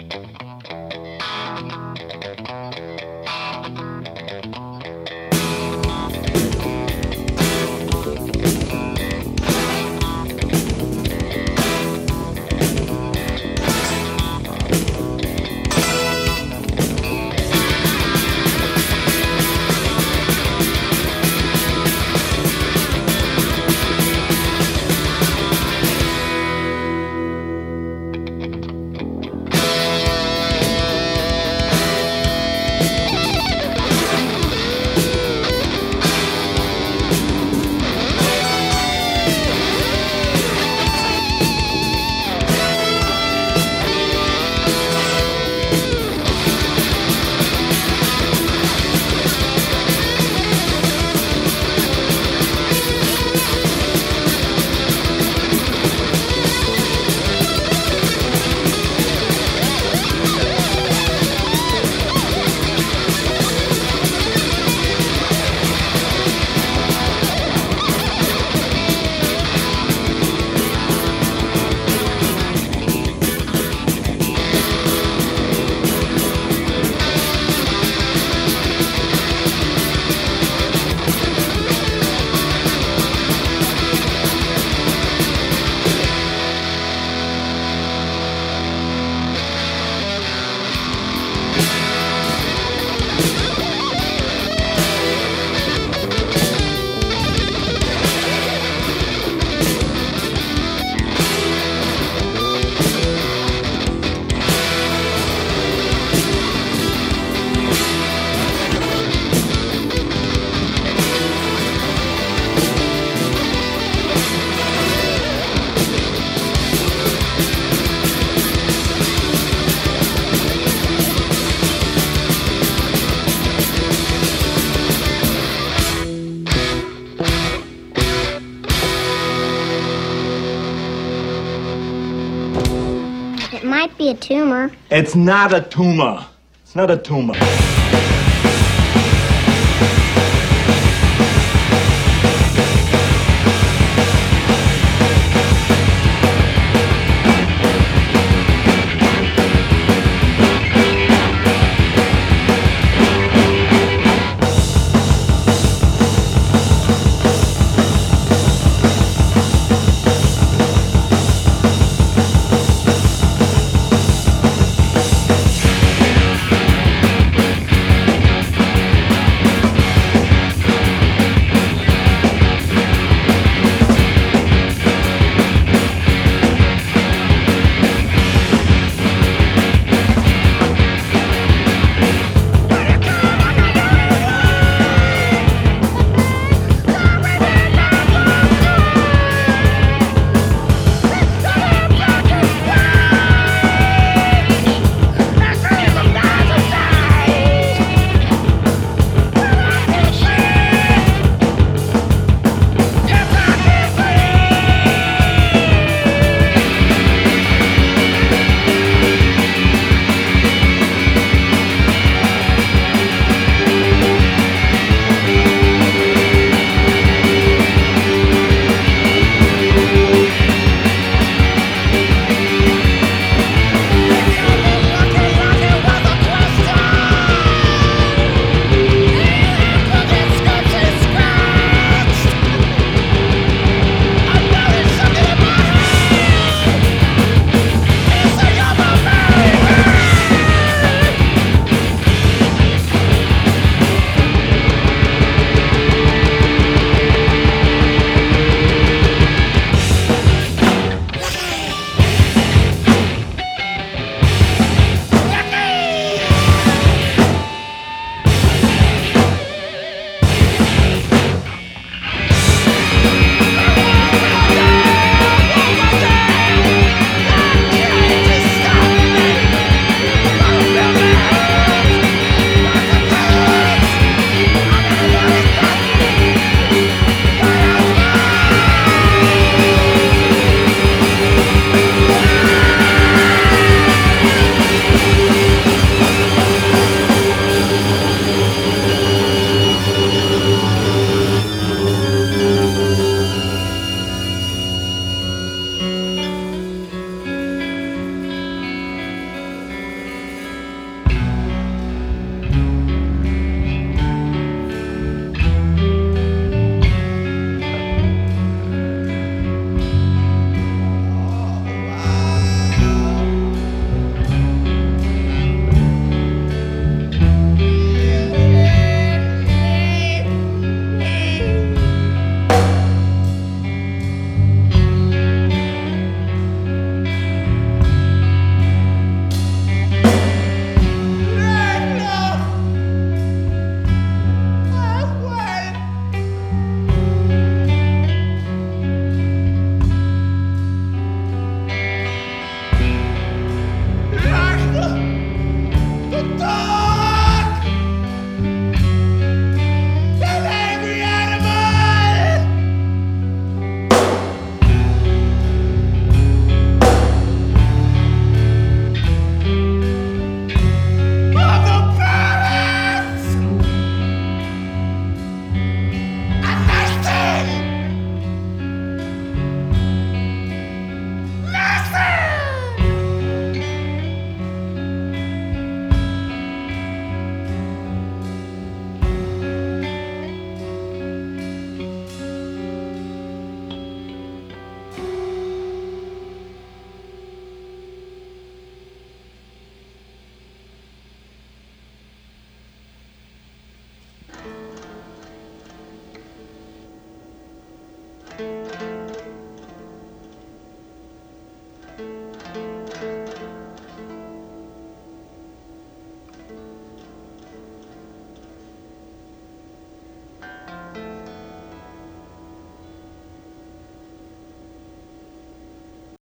It's 135.00 135.14
not 135.16 135.54
a 135.54 135.62
tumor. 135.62 136.26
It's 136.64 136.76
not 136.76 136.89
a 136.89 136.98
tumor. 136.98 137.36